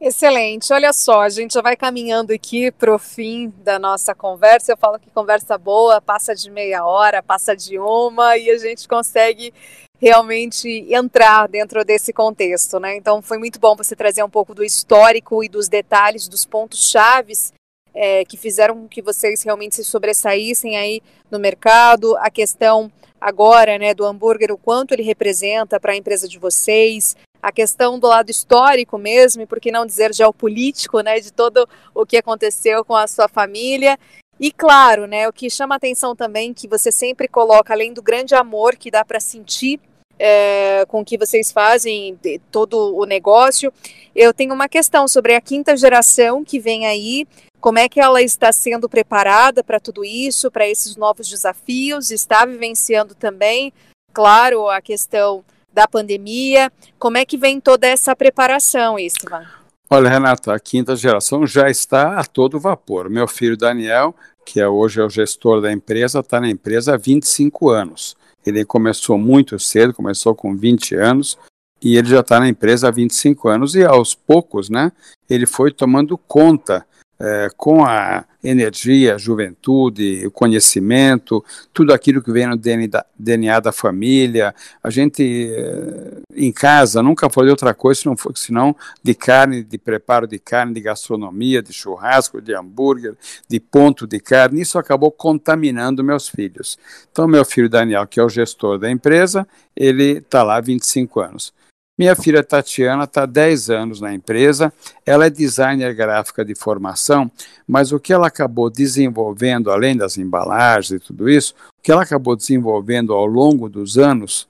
Excelente. 0.00 0.72
Olha 0.72 0.92
só, 0.92 1.22
a 1.22 1.28
gente 1.28 1.54
já 1.54 1.62
vai 1.62 1.76
caminhando 1.76 2.32
aqui 2.32 2.70
para 2.70 2.94
o 2.94 2.98
fim 2.98 3.52
da 3.58 3.78
nossa 3.78 4.14
conversa. 4.14 4.72
Eu 4.72 4.76
falo 4.76 4.98
que 4.98 5.10
conversa 5.10 5.56
boa 5.56 6.00
passa 6.00 6.34
de 6.34 6.50
meia 6.50 6.84
hora, 6.84 7.22
passa 7.22 7.56
de 7.56 7.78
uma 7.78 8.36
e 8.36 8.50
a 8.50 8.58
gente 8.58 8.86
consegue 8.88 9.54
realmente 10.00 10.68
entrar 10.92 11.48
dentro 11.48 11.84
desse 11.84 12.12
contexto, 12.12 12.78
né? 12.78 12.96
Então 12.96 13.22
foi 13.22 13.38
muito 13.38 13.58
bom 13.58 13.74
você 13.76 13.96
trazer 13.96 14.22
um 14.22 14.28
pouco 14.28 14.54
do 14.54 14.64
histórico 14.64 15.42
e 15.42 15.48
dos 15.48 15.68
detalhes, 15.68 16.28
dos 16.28 16.44
pontos 16.44 16.90
chaves 16.90 17.52
é, 17.94 18.24
que 18.24 18.36
fizeram 18.36 18.74
com 18.74 18.88
que 18.88 19.00
vocês 19.00 19.42
realmente 19.42 19.76
se 19.76 19.84
sobressaíssem 19.84 20.76
aí 20.76 21.00
no 21.30 21.38
mercado. 21.38 22.16
A 22.18 22.28
questão 22.28 22.90
agora, 23.20 23.78
né, 23.78 23.94
do 23.94 24.04
hambúrguer, 24.04 24.52
o 24.52 24.58
quanto 24.58 24.92
ele 24.92 25.02
representa 25.02 25.78
para 25.78 25.92
a 25.92 25.96
empresa 25.96 26.28
de 26.28 26.38
vocês, 26.38 27.16
a 27.44 27.52
questão 27.52 27.98
do 27.98 28.06
lado 28.06 28.30
histórico 28.30 28.96
mesmo, 28.96 29.42
e 29.42 29.46
por 29.46 29.60
que 29.60 29.70
não 29.70 29.84
dizer 29.84 30.14
geopolítico, 30.14 31.00
né, 31.00 31.20
de 31.20 31.30
todo 31.30 31.68
o 31.94 32.06
que 32.06 32.16
aconteceu 32.16 32.82
com 32.82 32.96
a 32.96 33.06
sua 33.06 33.28
família. 33.28 33.98
E 34.40 34.50
claro, 34.50 35.06
né, 35.06 35.28
o 35.28 35.32
que 35.32 35.50
chama 35.50 35.74
atenção 35.74 36.16
também 36.16 36.54
que 36.54 36.66
você 36.66 36.90
sempre 36.90 37.28
coloca, 37.28 37.74
além 37.74 37.92
do 37.92 38.02
grande 38.02 38.34
amor 38.34 38.76
que 38.76 38.90
dá 38.90 39.04
para 39.04 39.20
sentir 39.20 39.78
é, 40.18 40.86
com 40.88 41.04
que 41.04 41.18
vocês 41.18 41.52
fazem 41.52 42.18
todo 42.50 42.96
o 42.96 43.04
negócio, 43.04 43.70
eu 44.16 44.32
tenho 44.32 44.54
uma 44.54 44.68
questão 44.68 45.06
sobre 45.06 45.34
a 45.34 45.40
quinta 45.40 45.76
geração 45.76 46.42
que 46.42 46.58
vem 46.58 46.86
aí. 46.86 47.26
Como 47.60 47.78
é 47.78 47.90
que 47.90 48.00
ela 48.00 48.22
está 48.22 48.52
sendo 48.52 48.88
preparada 48.88 49.62
para 49.62 49.78
tudo 49.78 50.02
isso, 50.02 50.50
para 50.50 50.66
esses 50.66 50.96
novos 50.96 51.28
desafios? 51.28 52.10
Está 52.10 52.46
vivenciando 52.46 53.14
também, 53.14 53.70
claro, 54.14 54.70
a 54.70 54.80
questão 54.80 55.44
da 55.74 55.88
pandemia. 55.88 56.72
Como 56.98 57.18
é 57.18 57.24
que 57.24 57.36
vem 57.36 57.60
toda 57.60 57.86
essa 57.86 58.14
preparação, 58.14 58.98
Istvan? 58.98 59.44
Olha, 59.90 60.08
Renata, 60.08 60.54
a 60.54 60.58
quinta 60.58 60.96
geração 60.96 61.46
já 61.46 61.68
está 61.68 62.18
a 62.18 62.24
todo 62.24 62.58
vapor. 62.58 63.10
Meu 63.10 63.28
filho 63.28 63.56
Daniel, 63.56 64.14
que 64.46 64.60
é 64.60 64.68
hoje 64.68 65.00
é 65.00 65.04
o 65.04 65.10
gestor 65.10 65.60
da 65.60 65.72
empresa, 65.72 66.20
está 66.20 66.40
na 66.40 66.48
empresa 66.48 66.94
há 66.94 66.96
25 66.96 67.68
anos. 67.70 68.16
Ele 68.46 68.64
começou 68.64 69.18
muito 69.18 69.58
cedo, 69.58 69.92
começou 69.92 70.34
com 70.34 70.56
20 70.56 70.94
anos, 70.94 71.38
e 71.82 71.96
ele 71.96 72.08
já 72.08 72.20
está 72.20 72.40
na 72.40 72.48
empresa 72.48 72.88
há 72.88 72.90
25 72.90 73.48
anos, 73.48 73.74
e 73.74 73.84
aos 73.84 74.14
poucos, 74.14 74.70
né, 74.70 74.92
ele 75.28 75.46
foi 75.46 75.70
tomando 75.70 76.16
conta 76.16 76.86
é, 77.18 77.48
com 77.56 77.84
a 77.84 78.24
energia, 78.42 79.14
a 79.14 79.18
juventude, 79.18 80.26
o 80.26 80.30
conhecimento, 80.30 81.42
tudo 81.72 81.92
aquilo 81.92 82.22
que 82.22 82.30
vem 82.30 82.46
no 82.46 82.56
DNA 82.56 83.60
da 83.60 83.72
família. 83.72 84.54
A 84.82 84.90
gente, 84.90 85.50
é, 85.50 86.18
em 86.34 86.52
casa, 86.52 87.02
nunca 87.02 87.30
foi 87.30 87.48
outra 87.48 87.72
coisa 87.72 88.02
senão, 88.02 88.16
senão 88.34 88.76
de 89.02 89.14
carne, 89.14 89.62
de 89.62 89.78
preparo 89.78 90.26
de 90.26 90.38
carne, 90.38 90.74
de 90.74 90.80
gastronomia, 90.80 91.62
de 91.62 91.72
churrasco, 91.72 92.40
de 92.40 92.54
hambúrguer, 92.54 93.14
de 93.48 93.58
ponto 93.58 94.06
de 94.06 94.20
carne. 94.20 94.60
Isso 94.60 94.78
acabou 94.78 95.10
contaminando 95.10 96.04
meus 96.04 96.28
filhos. 96.28 96.78
Então, 97.10 97.26
meu 97.26 97.44
filho 97.44 97.68
Daniel, 97.68 98.06
que 98.06 98.20
é 98.20 98.22
o 98.22 98.28
gestor 98.28 98.78
da 98.78 98.90
empresa, 98.90 99.46
ele 99.74 100.18
está 100.18 100.42
lá 100.42 100.56
há 100.56 100.60
25 100.60 101.20
anos. 101.20 101.52
Minha 101.96 102.16
filha 102.16 102.42
Tatiana 102.42 103.04
está 103.04 103.22
há 103.22 103.26
10 103.26 103.70
anos 103.70 104.00
na 104.00 104.12
empresa, 104.12 104.72
ela 105.06 105.26
é 105.26 105.30
designer 105.30 105.94
gráfica 105.94 106.44
de 106.44 106.54
formação, 106.54 107.30
mas 107.68 107.92
o 107.92 108.00
que 108.00 108.12
ela 108.12 108.26
acabou 108.26 108.68
desenvolvendo, 108.68 109.70
além 109.70 109.96
das 109.96 110.18
embalagens 110.18 110.90
e 110.90 110.98
tudo 110.98 111.28
isso, 111.28 111.54
o 111.78 111.82
que 111.82 111.92
ela 111.92 112.02
acabou 112.02 112.34
desenvolvendo 112.34 113.12
ao 113.12 113.26
longo 113.26 113.68
dos 113.68 113.96
anos 113.96 114.48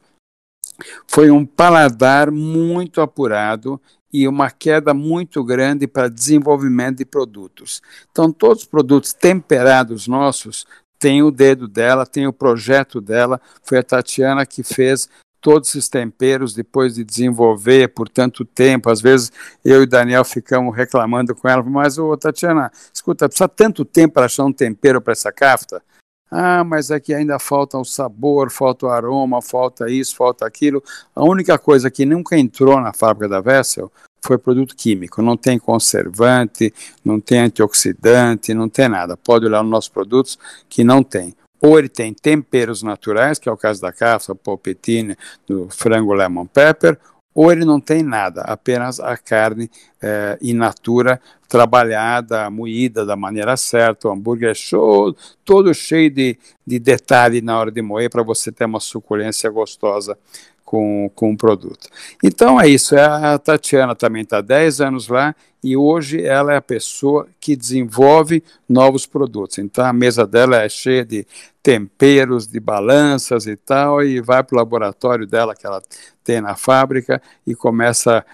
foi 1.07 1.31
um 1.31 1.45
paladar 1.45 2.31
muito 2.31 3.01
apurado 3.01 3.81
e 4.13 4.27
uma 4.27 4.51
queda 4.51 4.95
muito 4.95 5.43
grande 5.45 5.87
para 5.87 6.09
desenvolvimento 6.09 6.99
de 6.99 7.05
produtos. 7.05 7.83
Então, 8.11 8.33
todos 8.33 8.63
os 8.63 8.69
produtos 8.69 9.13
temperados 9.13 10.07
nossos 10.07 10.65
têm 10.99 11.23
o 11.23 11.31
dedo 11.31 11.69
dela, 11.69 12.07
tem 12.07 12.27
o 12.27 12.33
projeto 12.33 13.01
dela. 13.01 13.41
Foi 13.63 13.79
a 13.79 13.83
Tatiana 13.83 14.47
que 14.47 14.63
fez 14.63 15.09
todos 15.45 15.69
esses 15.69 15.91
temperos 15.91 16.55
depois 16.55 16.95
de 16.95 17.05
desenvolver 17.05 17.89
por 17.89 18.09
tanto 18.09 18.47
tempo. 18.47 18.89
Às 18.89 19.03
vezes 19.03 19.31
eu 19.63 19.83
e 19.83 19.87
Daniel 19.87 20.25
ficamos 20.25 20.75
reclamando 20.75 21.35
com 21.35 21.47
ela, 21.47 21.63
mas 21.63 21.99
ô 21.99 22.17
Tatiana, 22.17 22.73
escuta, 22.91 23.29
precisa 23.29 23.47
tanto 23.47 23.85
tempo 23.85 24.15
para 24.15 24.25
achar 24.25 24.45
um 24.45 24.53
tempero 24.53 25.03
para 25.03 25.13
essa 25.13 25.31
cafta? 25.31 25.83
Ah, 26.31 26.65
mas 26.65 26.91
é 26.91 26.99
que 26.99 27.13
ainda 27.13 27.39
falta 27.39 27.77
o 27.77 27.85
sabor, 27.85 28.51
falta 28.51 28.87
o 28.87 28.89
aroma, 28.89 29.43
falta 29.43 29.91
isso, 29.91 30.17
falta 30.17 30.47
aquilo. 30.47 30.83
A 31.15 31.23
única 31.23 31.59
coisa 31.59 31.91
que 31.91 32.07
nunca 32.07 32.39
entrou 32.39 32.81
na 32.81 32.95
fábrica 32.95 33.29
da 33.29 33.43
Vessel 33.43 33.93
foi 34.25 34.39
produto 34.39 34.75
químico. 34.75 35.21
Não 35.21 35.37
tem 35.37 35.59
conservante, 35.59 36.73
não 37.05 37.21
tem 37.21 37.41
antioxidante, 37.41 38.55
não 38.55 38.71
tem 38.71 38.89
nada. 38.89 39.15
Pode 39.15 39.45
olhar 39.45 39.63
nos 39.63 39.71
nossos 39.71 39.91
produtos 39.91 40.39
que 40.71 40.83
não 40.83 41.03
tem 41.03 41.37
ou 41.65 41.79
ele 41.79 41.89
tem 41.89 42.13
temperos 42.13 42.83
naturais, 42.83 43.39
que 43.39 43.49
é 43.49 43.53
o 43.53 43.57
caso 43.57 43.81
da 43.81 43.91
caça, 43.91 44.35
polpetina, 44.35 45.17
do 45.47 45.67
frango 45.71 46.13
lemon 46.13 46.45
pepper, 46.45 46.99
ou 47.35 47.51
ele 47.51 47.65
não 47.65 47.81
tem 47.81 48.03
nada, 48.03 48.43
apenas 48.43 49.01
a 49.01 49.17
carne 49.17 49.71
é, 50.01 50.39
in 50.43 50.53
natura, 50.53 51.19
trabalhada, 51.49 52.51
moída 52.51 53.07
da 53.07 53.17
maneira 53.17 53.57
certa, 53.57 54.09
o 54.09 54.13
hambúrguer 54.13 54.51
é 54.51 54.55
show, 54.55 55.17
todo 55.43 55.73
cheio 55.73 56.11
de, 56.11 56.39
de 56.67 56.79
detalhe 56.79 57.41
na 57.41 57.59
hora 57.59 57.73
de 57.73 57.81
moer 57.81 58.11
para 58.11 58.23
você 58.23 58.53
ter 58.53 58.67
uma 58.67 58.79
suculência 58.79 59.49
gostosa 59.49 60.19
com, 60.65 61.11
com 61.15 61.33
o 61.33 61.37
produto. 61.37 61.89
Então 62.23 62.61
é 62.61 62.69
isso, 62.69 62.97
a 62.97 63.39
Tatiana 63.39 63.95
também 63.95 64.23
está 64.23 64.41
10 64.41 64.81
anos 64.81 65.09
lá 65.09 65.35
e 65.63 65.77
hoje 65.77 66.23
ela 66.23 66.53
é 66.53 66.57
a 66.57 66.63
pessoa 66.63 67.27
que 67.41 67.57
desenvolve 67.57 68.43
novos 68.69 69.07
produtos. 69.07 69.59
Então 69.59 69.85
a 69.85 69.93
mesa 69.93 70.27
dela 70.27 70.63
é 70.63 70.69
cheia 70.69 71.05
de 71.05 71.27
temperos, 71.63 72.47
de 72.47 72.61
balanças 72.61 73.47
e 73.47 73.57
tal, 73.57 74.03
e 74.03 74.21
vai 74.21 74.43
para 74.43 74.57
o 74.57 74.59
laboratório 74.59 75.27
dela 75.27 75.55
que 75.55 75.67
ela 75.67 75.83
tem 76.23 76.41
na 76.41 76.55
fábrica 76.55 77.23
e 77.47 77.55
começa 77.55 78.25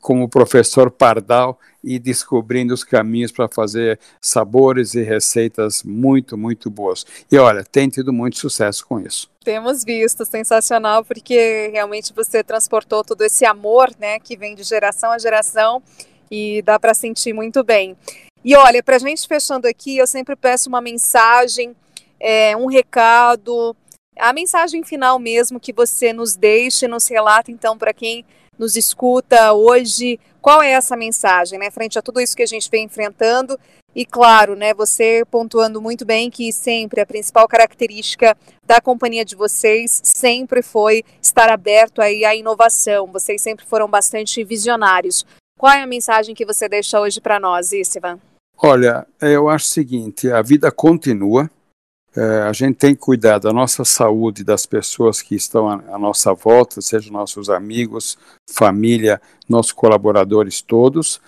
como 0.00 0.28
professor 0.28 0.90
Pardal 0.90 1.58
e 1.82 1.98
descobrindo 1.98 2.72
os 2.72 2.84
caminhos 2.84 3.32
para 3.32 3.48
fazer 3.48 3.98
sabores 4.20 4.94
e 4.94 5.02
receitas 5.02 5.82
muito, 5.82 6.36
muito 6.38 6.70
boas. 6.70 7.04
E 7.30 7.36
olha, 7.38 7.64
tem 7.64 7.88
tido 7.88 8.12
muito 8.12 8.38
sucesso 8.38 8.86
com 8.86 9.00
isso. 9.00 9.30
Temos 9.44 9.84
visto, 9.84 10.24
sensacional, 10.24 11.04
porque 11.04 11.70
realmente 11.72 12.12
você 12.14 12.44
transportou 12.44 13.02
todo 13.02 13.22
esse 13.22 13.44
amor, 13.44 13.90
né, 13.98 14.18
que 14.20 14.36
vem 14.36 14.54
de 14.54 14.62
geração 14.62 15.10
a 15.10 15.18
geração 15.18 15.82
e 16.30 16.62
dá 16.62 16.78
para 16.78 16.94
sentir 16.94 17.32
muito 17.32 17.64
bem. 17.64 17.96
E 18.44 18.56
olha, 18.56 18.82
para 18.82 18.96
a 18.96 18.98
gente 18.98 19.26
fechando 19.26 19.66
aqui, 19.66 19.98
eu 19.98 20.06
sempre 20.06 20.34
peço 20.34 20.68
uma 20.68 20.80
mensagem, 20.80 21.76
é, 22.18 22.56
um 22.56 22.66
recado, 22.66 23.76
a 24.18 24.32
mensagem 24.32 24.82
final 24.82 25.18
mesmo 25.18 25.60
que 25.60 25.72
você 25.72 26.12
nos 26.12 26.36
deixe, 26.36 26.86
nos 26.86 27.06
relata 27.08 27.50
então 27.50 27.76
para 27.76 27.92
quem 27.92 28.24
nos 28.62 28.76
escuta 28.76 29.52
hoje, 29.52 30.20
qual 30.40 30.62
é 30.62 30.70
essa 30.70 30.96
mensagem, 30.96 31.58
né, 31.58 31.68
frente 31.68 31.98
a 31.98 32.02
tudo 32.02 32.20
isso 32.20 32.36
que 32.36 32.44
a 32.44 32.46
gente 32.46 32.70
vem 32.70 32.84
enfrentando 32.84 33.58
e 33.94 34.06
claro, 34.06 34.54
né, 34.54 34.72
você 34.72 35.24
pontuando 35.28 35.82
muito 35.82 36.04
bem 36.04 36.30
que 36.30 36.52
sempre 36.52 37.00
a 37.00 37.06
principal 37.06 37.48
característica 37.48 38.36
da 38.64 38.80
companhia 38.80 39.24
de 39.24 39.34
vocês 39.34 40.00
sempre 40.04 40.62
foi 40.62 41.02
estar 41.20 41.50
aberto 41.50 42.00
aí 42.00 42.24
à 42.24 42.34
inovação. 42.34 43.06
Vocês 43.12 43.42
sempre 43.42 43.66
foram 43.66 43.88
bastante 43.88 44.42
visionários. 44.44 45.26
Qual 45.58 45.72
é 45.72 45.82
a 45.82 45.86
mensagem 45.86 46.34
que 46.34 46.46
você 46.46 46.68
deixa 46.68 47.00
hoje 47.00 47.20
para 47.20 47.40
nós, 47.40 47.72
Istvan? 47.72 48.18
Olha, 48.56 49.06
eu 49.20 49.48
acho 49.48 49.66
o 49.66 49.70
seguinte, 49.70 50.30
a 50.30 50.40
vida 50.40 50.70
continua, 50.70 51.50
é, 52.16 52.42
a 52.42 52.52
gente 52.52 52.76
tem 52.76 52.94
que 52.94 53.00
cuidar 53.00 53.38
da 53.38 53.52
nossa 53.52 53.84
saúde, 53.84 54.44
das 54.44 54.66
pessoas 54.66 55.22
que 55.22 55.34
estão 55.34 55.68
à, 55.68 55.74
à 55.92 55.98
nossa 55.98 56.34
volta, 56.34 56.80
sejam 56.80 57.12
nossos 57.12 57.48
amigos, 57.48 58.18
família, 58.50 59.20
nossos 59.48 59.72
colaboradores 59.72 60.60
todos, 60.60 61.20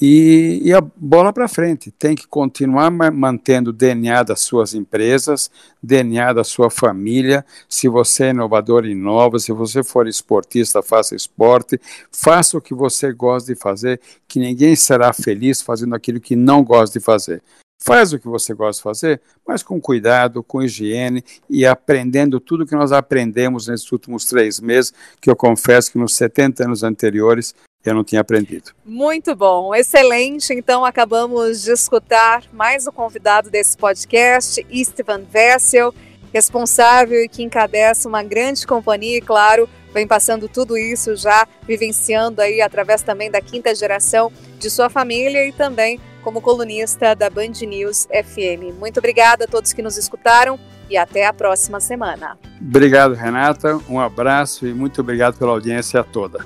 e, 0.00 0.60
e 0.62 0.72
a 0.72 0.80
bola 0.80 1.32
para 1.32 1.48
frente. 1.48 1.90
Tem 1.90 2.14
que 2.14 2.26
continuar 2.26 2.90
mantendo 2.90 3.70
o 3.70 3.72
DNA 3.72 4.22
das 4.22 4.40
suas 4.40 4.72
empresas, 4.74 5.50
DNA 5.82 6.32
da 6.32 6.44
sua 6.44 6.70
família. 6.70 7.44
Se 7.68 7.88
você 7.88 8.26
é 8.26 8.30
inovador, 8.30 8.86
inova. 8.86 9.38
Se 9.40 9.52
você 9.52 9.82
for 9.82 10.06
esportista, 10.06 10.82
faça 10.82 11.16
esporte. 11.16 11.80
Faça 12.12 12.56
o 12.56 12.60
que 12.60 12.74
você 12.74 13.12
gosta 13.12 13.52
de 13.52 13.60
fazer, 13.60 14.00
que 14.28 14.38
ninguém 14.38 14.76
será 14.76 15.12
feliz 15.12 15.60
fazendo 15.60 15.94
aquilo 15.94 16.20
que 16.20 16.36
não 16.36 16.62
gosta 16.62 16.96
de 16.96 17.04
fazer. 17.04 17.42
Faz 17.88 18.12
o 18.12 18.18
que 18.18 18.28
você 18.28 18.52
gosta 18.52 18.80
de 18.80 18.82
fazer, 18.82 19.20
mas 19.46 19.62
com 19.62 19.80
cuidado, 19.80 20.42
com 20.42 20.62
higiene 20.62 21.24
e 21.48 21.64
aprendendo 21.64 22.38
tudo 22.38 22.66
que 22.66 22.74
nós 22.74 22.92
aprendemos 22.92 23.66
nesses 23.66 23.90
últimos 23.90 24.26
três 24.26 24.60
meses, 24.60 24.92
que 25.18 25.30
eu 25.30 25.34
confesso 25.34 25.92
que 25.92 25.96
nos 25.96 26.14
70 26.14 26.64
anos 26.64 26.82
anteriores 26.82 27.54
eu 27.82 27.94
não 27.94 28.04
tinha 28.04 28.20
aprendido. 28.20 28.72
Muito 28.84 29.34
bom, 29.34 29.74
excelente. 29.74 30.52
Então 30.52 30.84
acabamos 30.84 31.62
de 31.62 31.72
escutar 31.72 32.44
mais 32.52 32.86
o 32.86 32.90
um 32.90 32.92
convidado 32.92 33.48
desse 33.48 33.74
podcast, 33.74 34.66
Istvan 34.68 35.22
Vessel, 35.22 35.94
responsável 36.30 37.24
e 37.24 37.28
que 37.28 37.42
encabeça 37.42 38.06
uma 38.06 38.22
grande 38.22 38.66
companhia, 38.66 39.16
e 39.16 39.22
claro, 39.22 39.66
vem 39.94 40.06
passando 40.06 40.46
tudo 40.46 40.76
isso 40.76 41.16
já, 41.16 41.48
vivenciando 41.66 42.42
aí 42.42 42.60
através 42.60 43.00
também 43.00 43.30
da 43.30 43.40
quinta 43.40 43.74
geração 43.74 44.30
de 44.58 44.68
sua 44.68 44.90
família 44.90 45.46
e 45.46 45.52
também 45.52 45.98
como 46.28 46.42
colunista 46.42 47.14
da 47.14 47.30
Band 47.30 47.64
News 47.66 48.06
FM. 48.12 48.78
Muito 48.78 48.98
obrigada 48.98 49.44
a 49.44 49.48
todos 49.48 49.72
que 49.72 49.80
nos 49.80 49.96
escutaram 49.96 50.60
e 50.90 50.94
até 50.94 51.26
a 51.26 51.32
próxima 51.32 51.80
semana. 51.80 52.36
Obrigado, 52.60 53.14
Renata. 53.14 53.80
Um 53.88 53.98
abraço 53.98 54.66
e 54.66 54.74
muito 54.74 55.00
obrigado 55.00 55.38
pela 55.38 55.52
audiência 55.52 56.04
toda. 56.04 56.44